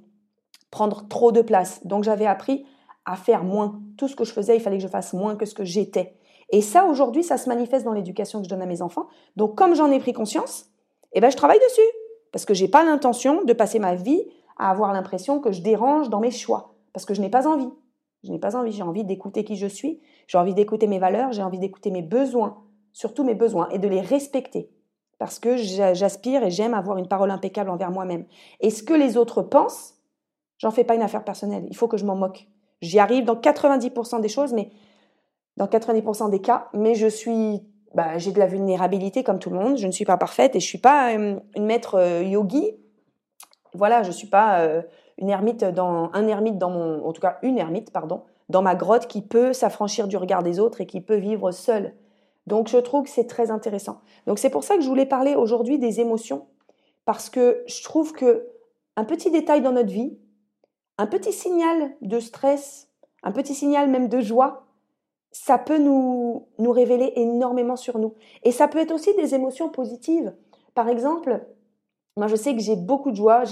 prendre 0.69 1.07
trop 1.07 1.31
de 1.31 1.41
place. 1.41 1.79
Donc 1.87 2.03
j'avais 2.03 2.25
appris 2.25 2.65
à 3.05 3.15
faire 3.15 3.45
moins. 3.45 3.79
Tout 3.97 4.09
ce 4.09 4.15
que 4.17 4.25
je 4.25 4.33
faisais, 4.33 4.57
il 4.57 4.59
fallait 4.59 4.75
que 4.75 4.83
je 4.83 4.89
fasse 4.89 5.13
moins 5.13 5.37
que 5.37 5.45
ce 5.45 5.55
que 5.55 5.63
j'étais. 5.63 6.17
Et 6.49 6.61
ça, 6.61 6.85
aujourd'hui, 6.85 7.23
ça 7.23 7.37
se 7.37 7.47
manifeste 7.47 7.85
dans 7.85 7.93
l'éducation 7.93 8.39
que 8.39 8.43
je 8.43 8.49
donne 8.49 8.61
à 8.61 8.65
mes 8.65 8.81
enfants. 8.81 9.07
Donc 9.37 9.55
comme 9.55 9.73
j'en 9.73 9.89
ai 9.89 9.99
pris 9.99 10.11
conscience, 10.11 10.65
eh 11.13 11.21
ben, 11.21 11.31
je 11.31 11.37
travaille 11.37 11.59
dessus. 11.59 11.89
Parce 12.33 12.43
que 12.43 12.53
je 12.53 12.65
n'ai 12.65 12.69
pas 12.69 12.83
l'intention 12.83 13.45
de 13.45 13.53
passer 13.53 13.79
ma 13.79 13.95
vie 13.95 14.21
à 14.57 14.71
avoir 14.71 14.91
l'impression 14.91 15.39
que 15.39 15.53
je 15.53 15.61
dérange 15.61 16.09
dans 16.09 16.19
mes 16.19 16.31
choix. 16.31 16.75
Parce 16.91 17.05
que 17.05 17.13
je 17.13 17.21
n'ai 17.21 17.29
pas 17.29 17.47
envie. 17.47 17.69
Je 18.25 18.33
n'ai 18.33 18.39
pas 18.39 18.57
envie. 18.57 18.73
J'ai 18.73 18.83
envie 18.83 19.05
d'écouter 19.05 19.45
qui 19.45 19.55
je 19.55 19.67
suis. 19.67 20.01
J'ai 20.27 20.37
envie 20.37 20.53
d'écouter 20.53 20.87
mes 20.87 20.99
valeurs. 20.99 21.31
J'ai 21.31 21.43
envie 21.43 21.59
d'écouter 21.59 21.89
mes 21.89 22.01
besoins. 22.01 22.57
Surtout 22.91 23.23
mes 23.23 23.33
besoins. 23.33 23.69
Et 23.69 23.79
de 23.79 23.87
les 23.87 24.01
respecter 24.01 24.74
parce 25.17 25.39
que 25.39 25.55
j'aspire 25.57 26.43
et 26.43 26.51
j'aime 26.51 26.73
avoir 26.73 26.97
une 26.97 27.07
parole 27.07 27.31
impeccable 27.31 27.69
envers 27.69 27.91
moi-même. 27.91 28.25
Et 28.59 28.69
ce 28.69 28.83
que 28.83 28.93
les 28.93 29.17
autres 29.17 29.41
pensent, 29.41 29.95
j'en 30.57 30.71
fais 30.71 30.83
pas 30.83 30.95
une 30.95 31.01
affaire 31.01 31.23
personnelle. 31.23 31.65
Il 31.69 31.75
faut 31.75 31.87
que 31.87 31.97
je 31.97 32.05
m'en 32.05 32.15
moque. 32.15 32.47
J'y 32.81 32.99
arrive 32.99 33.25
dans 33.25 33.35
90% 33.35 34.21
des 34.21 34.27
choses, 34.27 34.53
mais 34.53 34.69
dans 35.57 35.67
90% 35.67 36.29
des 36.29 36.41
cas, 36.41 36.67
mais 36.73 36.95
je 36.95 37.07
suis, 37.07 37.61
bah, 37.93 38.17
j'ai 38.17 38.31
de 38.31 38.39
la 38.39 38.45
vulnérabilité 38.45 39.23
comme 39.23 39.39
tout 39.39 39.49
le 39.49 39.57
monde. 39.57 39.77
Je 39.77 39.87
ne 39.87 39.91
suis 39.91 40.05
pas 40.05 40.17
parfaite 40.17 40.55
et 40.55 40.59
je 40.59 40.65
suis 40.65 40.77
pas 40.77 41.13
une 41.13 41.41
maître 41.57 41.95
euh, 41.95 42.21
yogi. 42.21 42.75
Voilà, 43.73 44.03
je 44.03 44.11
suis 44.11 44.27
pas 44.27 44.59
euh, 44.59 44.81
une 45.17 45.29
ermite 45.29 45.63
dans 45.63 46.09
un 46.13 46.27
ermite 46.27 46.57
dans 46.57 46.69
mon, 46.69 47.05
en 47.05 47.13
tout 47.13 47.21
cas 47.21 47.37
une 47.41 47.57
ermite, 47.57 47.91
pardon, 47.91 48.23
dans 48.49 48.61
ma 48.61 48.75
grotte 48.75 49.07
qui 49.07 49.21
peut 49.21 49.53
s'affranchir 49.53 50.07
du 50.07 50.17
regard 50.17 50.43
des 50.43 50.59
autres 50.59 50.81
et 50.81 50.85
qui 50.85 50.99
peut 50.99 51.15
vivre 51.15 51.51
seule 51.51 51.93
donc 52.47 52.67
je 52.67 52.77
trouve 52.77 53.03
que 53.03 53.09
c'est 53.09 53.27
très 53.27 53.51
intéressant. 53.51 54.01
Donc 54.27 54.39
c'est 54.39 54.49
pour 54.49 54.63
ça 54.63 54.75
que 54.75 54.81
je 54.81 54.87
voulais 54.87 55.05
parler 55.05 55.35
aujourd'hui 55.35 55.79
des 55.79 55.99
émotions 55.99 56.47
parce 57.05 57.29
que 57.29 57.63
je 57.67 57.83
trouve 57.83 58.13
que 58.13 58.47
un 58.95 59.03
petit 59.03 59.31
détail 59.31 59.61
dans 59.61 59.71
notre 59.71 59.91
vie, 59.91 60.17
un 60.97 61.07
petit 61.07 61.33
signal 61.33 61.95
de 62.01 62.19
stress, 62.19 62.89
un 63.23 63.31
petit 63.31 63.53
signal 63.53 63.89
même 63.89 64.07
de 64.07 64.21
joie, 64.21 64.65
ça 65.31 65.57
peut 65.57 65.77
nous, 65.77 66.47
nous 66.59 66.71
révéler 66.71 67.11
énormément 67.17 67.75
sur 67.75 67.99
nous. 67.99 68.13
Et 68.43 68.51
ça 68.51 68.67
peut 68.67 68.79
être 68.79 68.93
aussi 68.93 69.13
des 69.15 69.35
émotions 69.35 69.69
positives. 69.69 70.33
Par 70.73 70.87
exemple, 70.87 71.45
moi, 72.15 72.27
je 72.27 72.37
sais 72.37 72.55
que 72.55 72.61
j'ai 72.61 72.77
beaucoup 72.77 73.11
de 73.11 73.17
joie. 73.17 73.43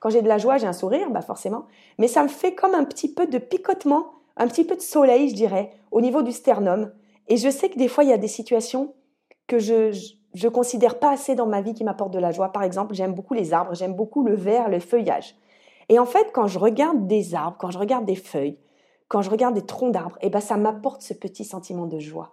Quand 0.00 0.10
j'ai 0.10 0.22
de 0.22 0.28
la 0.28 0.38
joie, 0.38 0.58
j'ai 0.58 0.66
un 0.66 0.72
sourire, 0.72 1.10
bah 1.10 1.22
forcément. 1.22 1.66
Mais 1.98 2.08
ça 2.08 2.24
me 2.24 2.28
fait 2.28 2.54
comme 2.54 2.74
un 2.74 2.84
petit 2.84 3.12
peu 3.12 3.28
de 3.28 3.38
picotement, 3.38 4.06
un 4.36 4.48
petit 4.48 4.64
peu 4.64 4.74
de 4.74 4.80
soleil, 4.80 5.28
je 5.28 5.34
dirais, 5.34 5.70
au 5.92 6.00
niveau 6.00 6.22
du 6.22 6.32
sternum. 6.32 6.90
Et 7.28 7.36
je 7.36 7.48
sais 7.50 7.68
que 7.68 7.78
des 7.78 7.88
fois, 7.88 8.04
il 8.04 8.10
y 8.10 8.12
a 8.12 8.18
des 8.18 8.28
situations 8.28 8.94
que 9.46 9.58
je, 9.58 9.96
je, 10.34 10.48
considère 10.48 10.98
pas 10.98 11.10
assez 11.10 11.34
dans 11.34 11.46
ma 11.46 11.60
vie 11.60 11.74
qui 11.74 11.84
m'apportent 11.84 12.12
de 12.12 12.18
la 12.18 12.32
joie. 12.32 12.52
Par 12.52 12.62
exemple, 12.62 12.94
j'aime 12.94 13.14
beaucoup 13.14 13.34
les 13.34 13.52
arbres, 13.52 13.74
j'aime 13.74 13.94
beaucoup 13.94 14.24
le 14.24 14.34
vert, 14.34 14.68
le 14.68 14.80
feuillage. 14.80 15.36
Et 15.88 15.98
en 15.98 16.06
fait, 16.06 16.32
quand 16.32 16.46
je 16.46 16.58
regarde 16.58 17.06
des 17.06 17.34
arbres, 17.34 17.56
quand 17.58 17.70
je 17.70 17.78
regarde 17.78 18.04
des 18.04 18.14
feuilles, 18.14 18.58
quand 19.08 19.22
je 19.22 19.30
regarde 19.30 19.54
des 19.54 19.64
troncs 19.64 19.92
d'arbres, 19.92 20.18
eh 20.20 20.28
ben, 20.28 20.40
ça 20.40 20.56
m'apporte 20.56 21.02
ce 21.02 21.14
petit 21.14 21.44
sentiment 21.44 21.86
de 21.86 21.98
joie. 21.98 22.32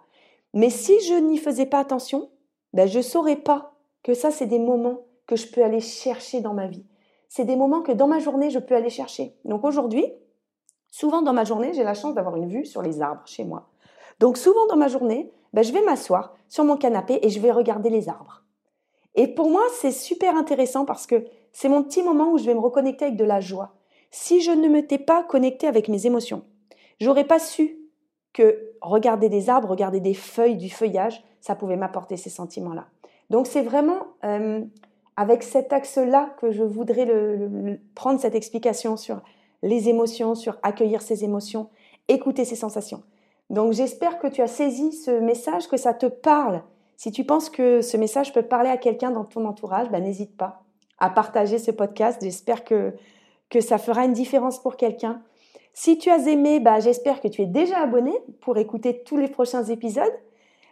Mais 0.52 0.70
si 0.70 0.98
je 1.00 1.14
n'y 1.14 1.38
faisais 1.38 1.66
pas 1.66 1.78
attention, 1.78 2.30
ben, 2.72 2.86
je 2.86 3.00
saurais 3.00 3.36
pas 3.36 3.74
que 4.02 4.14
ça, 4.14 4.30
c'est 4.30 4.46
des 4.46 4.58
moments 4.58 5.00
que 5.26 5.36
je 5.36 5.46
peux 5.46 5.64
aller 5.64 5.80
chercher 5.80 6.40
dans 6.40 6.54
ma 6.54 6.66
vie. 6.66 6.84
C'est 7.28 7.44
des 7.44 7.56
moments 7.56 7.82
que 7.82 7.92
dans 7.92 8.06
ma 8.06 8.18
journée, 8.18 8.50
je 8.50 8.58
peux 8.58 8.74
aller 8.74 8.90
chercher. 8.90 9.34
Donc 9.44 9.64
aujourd'hui, 9.64 10.06
souvent 10.90 11.22
dans 11.22 11.32
ma 11.32 11.44
journée, 11.44 11.72
j'ai 11.72 11.82
la 11.82 11.94
chance 11.94 12.14
d'avoir 12.14 12.36
une 12.36 12.48
vue 12.48 12.64
sur 12.64 12.82
les 12.82 13.02
arbres 13.02 13.26
chez 13.26 13.44
moi. 13.44 13.68
Donc 14.18 14.38
souvent 14.38 14.66
dans 14.66 14.76
ma 14.76 14.88
journée, 14.88 15.30
ben, 15.52 15.62
je 15.62 15.72
vais 15.72 15.82
m'asseoir 15.82 16.34
sur 16.48 16.64
mon 16.64 16.76
canapé 16.76 17.18
et 17.22 17.30
je 17.30 17.40
vais 17.40 17.50
regarder 17.50 17.90
les 17.90 18.08
arbres. 18.08 18.42
Et 19.14 19.28
pour 19.28 19.50
moi, 19.50 19.62
c'est 19.80 19.92
super 19.92 20.36
intéressant 20.36 20.84
parce 20.84 21.06
que 21.06 21.24
c'est 21.52 21.68
mon 21.68 21.82
petit 21.82 22.02
moment 22.02 22.32
où 22.32 22.38
je 22.38 22.44
vais 22.44 22.54
me 22.54 22.60
reconnecter 22.60 23.06
avec 23.06 23.16
de 23.16 23.24
la 23.24 23.40
joie. 23.40 23.74
Si 24.10 24.40
je 24.40 24.50
ne 24.50 24.68
m'étais 24.68 24.98
pas 24.98 25.24
connectée 25.24 25.66
avec 25.66 25.88
mes 25.88 26.06
émotions, 26.06 26.44
j'aurais 27.00 27.24
pas 27.24 27.38
su 27.38 27.78
que 28.32 28.72
regarder 28.82 29.30
des 29.30 29.48
arbres, 29.48 29.70
regarder 29.70 30.00
des 30.00 30.14
feuilles, 30.14 30.56
du 30.56 30.68
feuillage, 30.68 31.24
ça 31.40 31.54
pouvait 31.54 31.76
m'apporter 31.76 32.18
ces 32.18 32.28
sentiments-là. 32.28 32.88
Donc 33.30 33.46
c'est 33.46 33.62
vraiment 33.62 34.06
euh, 34.24 34.62
avec 35.16 35.42
cet 35.42 35.72
axe-là 35.72 36.34
que 36.40 36.50
je 36.50 36.62
voudrais 36.62 37.08
prendre 37.94 38.20
cette 38.20 38.34
explication 38.34 38.96
sur 38.96 39.22
les 39.62 39.88
émotions, 39.88 40.34
sur 40.34 40.58
accueillir 40.62 41.00
ces 41.00 41.24
émotions, 41.24 41.70
écouter 42.08 42.44
ces 42.44 42.56
sensations. 42.56 43.02
Donc 43.50 43.72
j'espère 43.72 44.18
que 44.18 44.26
tu 44.26 44.42
as 44.42 44.48
saisi 44.48 44.92
ce 44.92 45.10
message, 45.10 45.68
que 45.68 45.76
ça 45.76 45.94
te 45.94 46.06
parle. 46.06 46.62
Si 46.96 47.12
tu 47.12 47.24
penses 47.24 47.50
que 47.50 47.82
ce 47.82 47.96
message 47.96 48.32
peut 48.32 48.42
parler 48.42 48.70
à 48.70 48.76
quelqu'un 48.76 49.10
dans 49.10 49.24
ton 49.24 49.44
entourage, 49.44 49.90
ben, 49.90 50.02
n'hésite 50.02 50.36
pas 50.36 50.62
à 50.98 51.10
partager 51.10 51.58
ce 51.58 51.70
podcast. 51.70 52.18
J'espère 52.22 52.64
que, 52.64 52.94
ça 53.60 53.78
fera 53.78 54.04
une 54.04 54.12
différence 54.12 54.60
pour 54.60 54.76
quelqu'un. 54.76 55.22
Si 55.72 55.98
tu 55.98 56.10
as 56.10 56.26
aimé, 56.26 56.58
ben, 56.58 56.80
j'espère 56.80 57.20
que 57.20 57.28
tu 57.28 57.42
es 57.42 57.46
déjà 57.46 57.78
abonné 57.78 58.12
pour 58.40 58.56
écouter 58.56 59.02
tous 59.04 59.18
les 59.18 59.28
prochains 59.28 59.64
épisodes. 59.64 60.12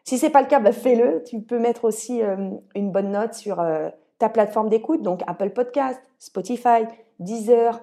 Si 0.03 0.19
c'est 0.19 0.31
pas 0.31 0.43
le 0.43 0.49
cas, 0.49 0.61
ben, 0.61 0.73
fais-le. 0.73 1.23
Tu 1.25 1.41
peux 1.41 1.59
mettre 1.59 1.85
aussi 1.85 2.23
euh, 2.23 2.51
une 2.75 2.91
bonne 2.91 3.11
note 3.11 3.35
sur 3.35 3.61
euh, 3.61 3.91
ta 4.19 4.29
plateforme 4.29 4.71
d'écoute, 4.71 5.03
donc 5.03 5.21
Apple 5.27 5.51
Podcast, 5.51 6.01
Spotify, 6.19 6.87
Deezer, 7.21 7.81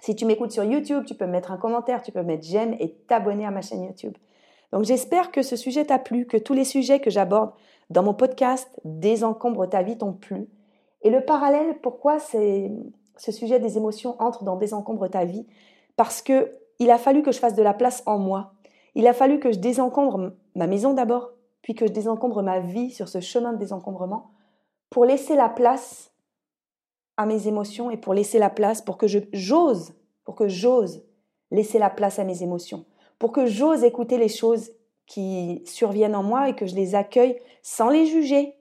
Si 0.00 0.14
tu 0.14 0.24
m'écoutes 0.24 0.52
sur 0.52 0.64
YouTube, 0.64 1.04
tu 1.06 1.14
peux 1.14 1.26
mettre 1.26 1.52
un 1.52 1.56
commentaire, 1.56 2.02
tu 2.02 2.12
peux 2.12 2.22
mettre 2.22 2.44
j'aime 2.44 2.74
et 2.78 2.94
t'abonner 3.08 3.46
à 3.46 3.50
ma 3.50 3.62
chaîne 3.62 3.84
YouTube. 3.84 4.16
Donc 4.72 4.84
j'espère 4.84 5.30
que 5.30 5.42
ce 5.42 5.56
sujet 5.56 5.84
t'a 5.84 5.98
plu, 5.98 6.26
que 6.26 6.36
tous 6.36 6.54
les 6.54 6.64
sujets 6.64 7.00
que 7.00 7.10
j'aborde 7.10 7.52
dans 7.90 8.02
mon 8.02 8.14
podcast 8.14 8.68
Désencombre 8.84 9.68
ta 9.68 9.82
vie 9.82 9.96
t'ont 9.96 10.12
plu. 10.12 10.48
Et 11.02 11.10
le 11.10 11.24
parallèle, 11.24 11.78
pourquoi 11.80 12.18
ce 12.18 13.32
sujet 13.32 13.58
des 13.58 13.76
émotions 13.76 14.16
entre 14.20 14.44
dans 14.44 14.56
Désencombre 14.56 15.08
ta 15.08 15.24
vie? 15.24 15.46
Parce 15.96 16.20
que 16.20 16.56
il 16.78 16.90
a 16.90 16.98
fallu 16.98 17.22
que 17.22 17.32
je 17.32 17.38
fasse 17.38 17.54
de 17.54 17.62
la 17.62 17.74
place 17.74 18.02
en 18.06 18.18
moi. 18.18 18.52
Il 18.94 19.06
a 19.06 19.12
fallu 19.12 19.38
que 19.40 19.52
je 19.52 19.58
désencombre 19.58 20.32
ma 20.54 20.66
maison 20.66 20.92
d'abord, 20.92 21.30
puis 21.62 21.74
que 21.74 21.86
je 21.86 21.92
désencombre 21.92 22.42
ma 22.42 22.60
vie 22.60 22.90
sur 22.90 23.08
ce 23.08 23.20
chemin 23.20 23.52
de 23.52 23.58
désencombrement 23.58 24.30
pour 24.90 25.04
laisser 25.04 25.36
la 25.36 25.48
place 25.48 26.12
à 27.16 27.26
mes 27.26 27.48
émotions 27.48 27.90
et 27.90 27.96
pour 27.96 28.14
laisser 28.14 28.38
la 28.38 28.50
place 28.50 28.82
pour 28.82 28.98
que 28.98 29.06
j'ose, 29.32 29.94
pour 30.24 30.34
que 30.34 30.48
j'ose 30.48 31.02
laisser 31.50 31.78
la 31.78 31.90
place 31.90 32.18
à 32.18 32.24
mes 32.24 32.42
émotions, 32.42 32.84
pour 33.18 33.32
que 33.32 33.46
j'ose 33.46 33.84
écouter 33.84 34.18
les 34.18 34.28
choses 34.28 34.70
qui 35.06 35.62
surviennent 35.64 36.16
en 36.16 36.22
moi 36.22 36.48
et 36.48 36.54
que 36.54 36.66
je 36.66 36.74
les 36.74 36.94
accueille 36.94 37.38
sans 37.62 37.88
les 37.88 38.06
juger, 38.06 38.54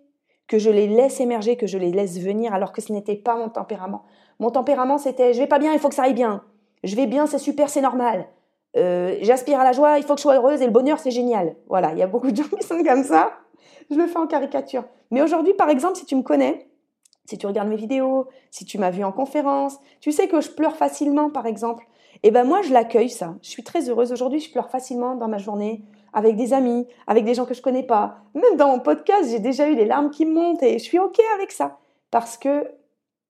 que 0.47 0.59
je 0.59 0.69
les 0.69 0.87
laisse 0.87 1.19
émerger, 1.19 1.57
que 1.57 1.67
je 1.67 1.77
les 1.77 1.91
laisse 1.91 2.19
venir 2.19 2.53
alors 2.53 2.71
que 2.71 2.81
ce 2.81 2.93
n'était 2.93 3.15
pas 3.15 3.35
mon 3.35 3.49
tempérament. 3.49 4.03
Mon 4.39 4.51
tempérament 4.51 4.97
c'était 4.97 5.33
je 5.33 5.39
vais 5.39 5.47
pas 5.47 5.59
bien, 5.59 5.73
il 5.73 5.79
faut 5.79 5.89
que 5.89 5.95
ça 5.95 6.03
aille 6.03 6.13
bien. 6.13 6.43
Je 6.83 6.95
vais 6.95 7.07
bien, 7.07 7.25
c'est 7.25 7.39
super, 7.39 7.69
c'est 7.69 7.81
normal. 7.81 8.27
Euh, 8.77 9.17
j'aspire 9.21 9.59
à 9.59 9.63
la 9.63 9.71
joie, 9.71 9.97
il 9.97 10.03
faut 10.03 10.13
que 10.13 10.19
je 10.19 10.23
sois 10.23 10.35
heureuse 10.35 10.61
et 10.61 10.65
le 10.65 10.71
bonheur 10.71 10.99
c'est 10.99 11.11
génial. 11.11 11.55
Voilà, 11.67 11.93
il 11.93 11.97
y 11.97 12.03
a 12.03 12.07
beaucoup 12.07 12.29
de 12.29 12.35
gens 12.35 12.49
qui 12.59 12.65
sont 12.65 12.83
comme 12.83 13.03
ça. 13.03 13.31
Je 13.89 13.95
le 13.95 14.07
fais 14.07 14.17
en 14.17 14.27
caricature. 14.27 14.83
Mais 15.11 15.21
aujourd'hui, 15.21 15.53
par 15.53 15.69
exemple, 15.69 15.95
si 15.95 16.05
tu 16.05 16.15
me 16.15 16.21
connais, 16.21 16.67
si 17.25 17.37
tu 17.37 17.47
regardes 17.47 17.67
mes 17.67 17.75
vidéos, 17.75 18.27
si 18.51 18.65
tu 18.65 18.77
m'as 18.77 18.91
vu 18.91 19.03
en 19.03 19.11
conférence, 19.11 19.77
tu 19.99 20.11
sais 20.11 20.27
que 20.27 20.41
je 20.41 20.49
pleure 20.49 20.75
facilement, 20.75 21.29
par 21.29 21.45
exemple. 21.45 21.85
Et 22.23 22.29
eh 22.29 22.31
ben 22.31 22.43
moi, 22.43 22.61
je 22.61 22.71
l'accueille 22.71 23.09
ça. 23.09 23.35
Je 23.41 23.49
suis 23.49 23.63
très 23.63 23.89
heureuse 23.89 24.11
aujourd'hui. 24.11 24.39
Je 24.39 24.51
pleure 24.51 24.69
facilement 24.69 25.15
dans 25.15 25.27
ma 25.27 25.37
journée 25.37 25.83
avec 26.13 26.37
des 26.37 26.53
amis, 26.53 26.87
avec 27.07 27.25
des 27.25 27.33
gens 27.33 27.45
que 27.45 27.53
je 27.53 27.61
connais 27.61 27.83
pas. 27.83 28.17
Même 28.33 28.55
dans 28.57 28.69
mon 28.69 28.79
podcast, 28.79 29.29
j'ai 29.29 29.39
déjà 29.39 29.69
eu 29.69 29.75
des 29.75 29.85
larmes 29.85 30.09
qui 30.09 30.25
montent 30.25 30.63
et 30.63 30.79
je 30.79 30.83
suis 30.83 30.97
ok 30.97 31.19
avec 31.35 31.51
ça 31.51 31.77
parce 32.09 32.37
que 32.37 32.71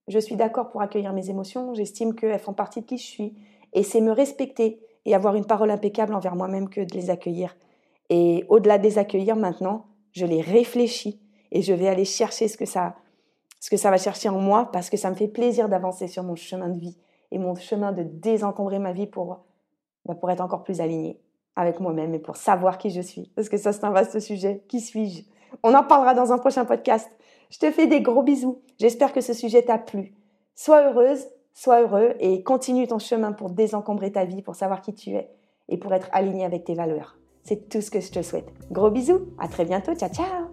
je 0.08 0.20
suis 0.20 0.36
d'accord 0.36 0.70
pour 0.70 0.82
accueillir 0.82 1.12
mes 1.12 1.32
émotions. 1.32 1.74
J'estime 1.74 2.14
qu'elles 2.14 2.40
font 2.40 2.54
partie 2.54 2.82
de 2.82 2.86
qui 2.86 3.00
je 3.00 3.06
suis 3.06 3.34
et 3.74 3.82
c'est 3.82 4.02
me 4.02 4.12
respecter 4.12 4.80
et 5.06 5.16
avoir 5.16 5.36
une 5.36 5.46
parole 5.46 5.72
impeccable 5.72 6.14
envers 6.14 6.36
moi-même 6.36 6.70
que 6.70 6.82
de 6.82 6.94
les 6.94 7.10
accueillir. 7.10 7.56
Et 8.10 8.46
au-delà 8.50 8.78
de 8.78 8.84
les 8.84 9.00
accueillir 9.00 9.36
maintenant, 9.36 9.88
je 10.12 10.28
les 10.28 10.42
réfléchis 10.42 11.20
et 11.52 11.64
je 11.64 11.74
vais 11.74 11.88
aller 11.88 12.06
chercher 12.06 12.48
ce 12.48 12.56
que 12.56 12.66
ça 12.66 12.96
ce 13.65 13.71
que 13.71 13.78
ça 13.78 13.89
va 13.89 13.97
chercher 13.97 14.30
en 14.30 14.38
moi 14.38 14.69
parce 14.71 14.91
que 14.91 14.95
ça 14.95 15.10
me 15.10 15.15
fait 15.15 15.28
plaisir 15.28 15.69
d'avancer 15.69 16.08
sur 16.08 16.21
mon 16.21 16.36
chemin 16.36 16.69
de 16.69 16.78
vie 16.78 16.99
et 17.32 17.39
mon 17.39 17.56
chemin 17.56 17.93
de 17.93 18.04
désencombrer 18.04 18.78
ma 18.78 18.93
vie 18.93 19.08
pour, 19.08 19.39
bah, 20.06 20.13
pour 20.13 20.30
être 20.30 20.41
encore 20.41 20.63
plus 20.63 20.82
alignée 20.82 21.19
avec 21.56 21.80
moi-même 21.80 22.13
et 22.13 22.19
pour 22.19 22.36
savoir 22.36 22.78
qui 22.78 22.91
je 22.91 23.01
suis. 23.01 23.32
Parce 23.36 23.49
que 23.49 23.58
ça, 23.58 23.73
c'est 23.73 23.84
un 23.84 23.89
vaste 23.89 24.19
sujet. 24.19 24.63
Qui 24.67 24.82
suis-je? 24.82 25.23
On 25.63 25.73
en 25.73 25.84
parlera 25.84 26.13
dans 26.13 26.32
un 26.32 26.38
prochain 26.38 26.63
podcast. 26.63 27.10
Je 27.49 27.58
te 27.58 27.71
fais 27.71 27.88
des 27.88 28.01
gros 28.01 28.21
bisous. 28.21 28.62
J'espère 28.78 29.12
que 29.12 29.21
ce 29.21 29.34
sujet 29.34 29.63
t'a 29.63 29.80
plu. 29.80 30.13
Sois 30.54 30.84
heureuse, 30.84 31.25
sois 31.56 31.82
heureux 31.82 32.13
et 32.19 32.43
continue 32.43 32.86
ton 32.86 32.99
chemin 32.99 33.32
pour 33.32 33.49
désencombrer 33.49 34.12
ta 34.12 34.25
vie, 34.25 34.43
pour 34.43 34.54
savoir 34.54 34.82
qui 34.82 34.93
tu 34.93 35.15
es 35.15 35.32
et 35.69 35.78
pour 35.78 35.91
être 35.91 36.10
aligné 36.12 36.45
avec 36.45 36.65
tes 36.65 36.75
valeurs. 36.75 37.17
C'est 37.41 37.67
tout 37.67 37.82
ce 37.82 37.89
que 37.89 37.99
je 37.99 38.12
te 38.12 38.21
souhaite. 38.21 38.54
Gros 38.69 38.91
bisous, 38.91 39.21
à 39.39 39.47
très 39.47 39.65
bientôt, 39.65 39.95
ciao 39.95 40.10
ciao 40.12 40.45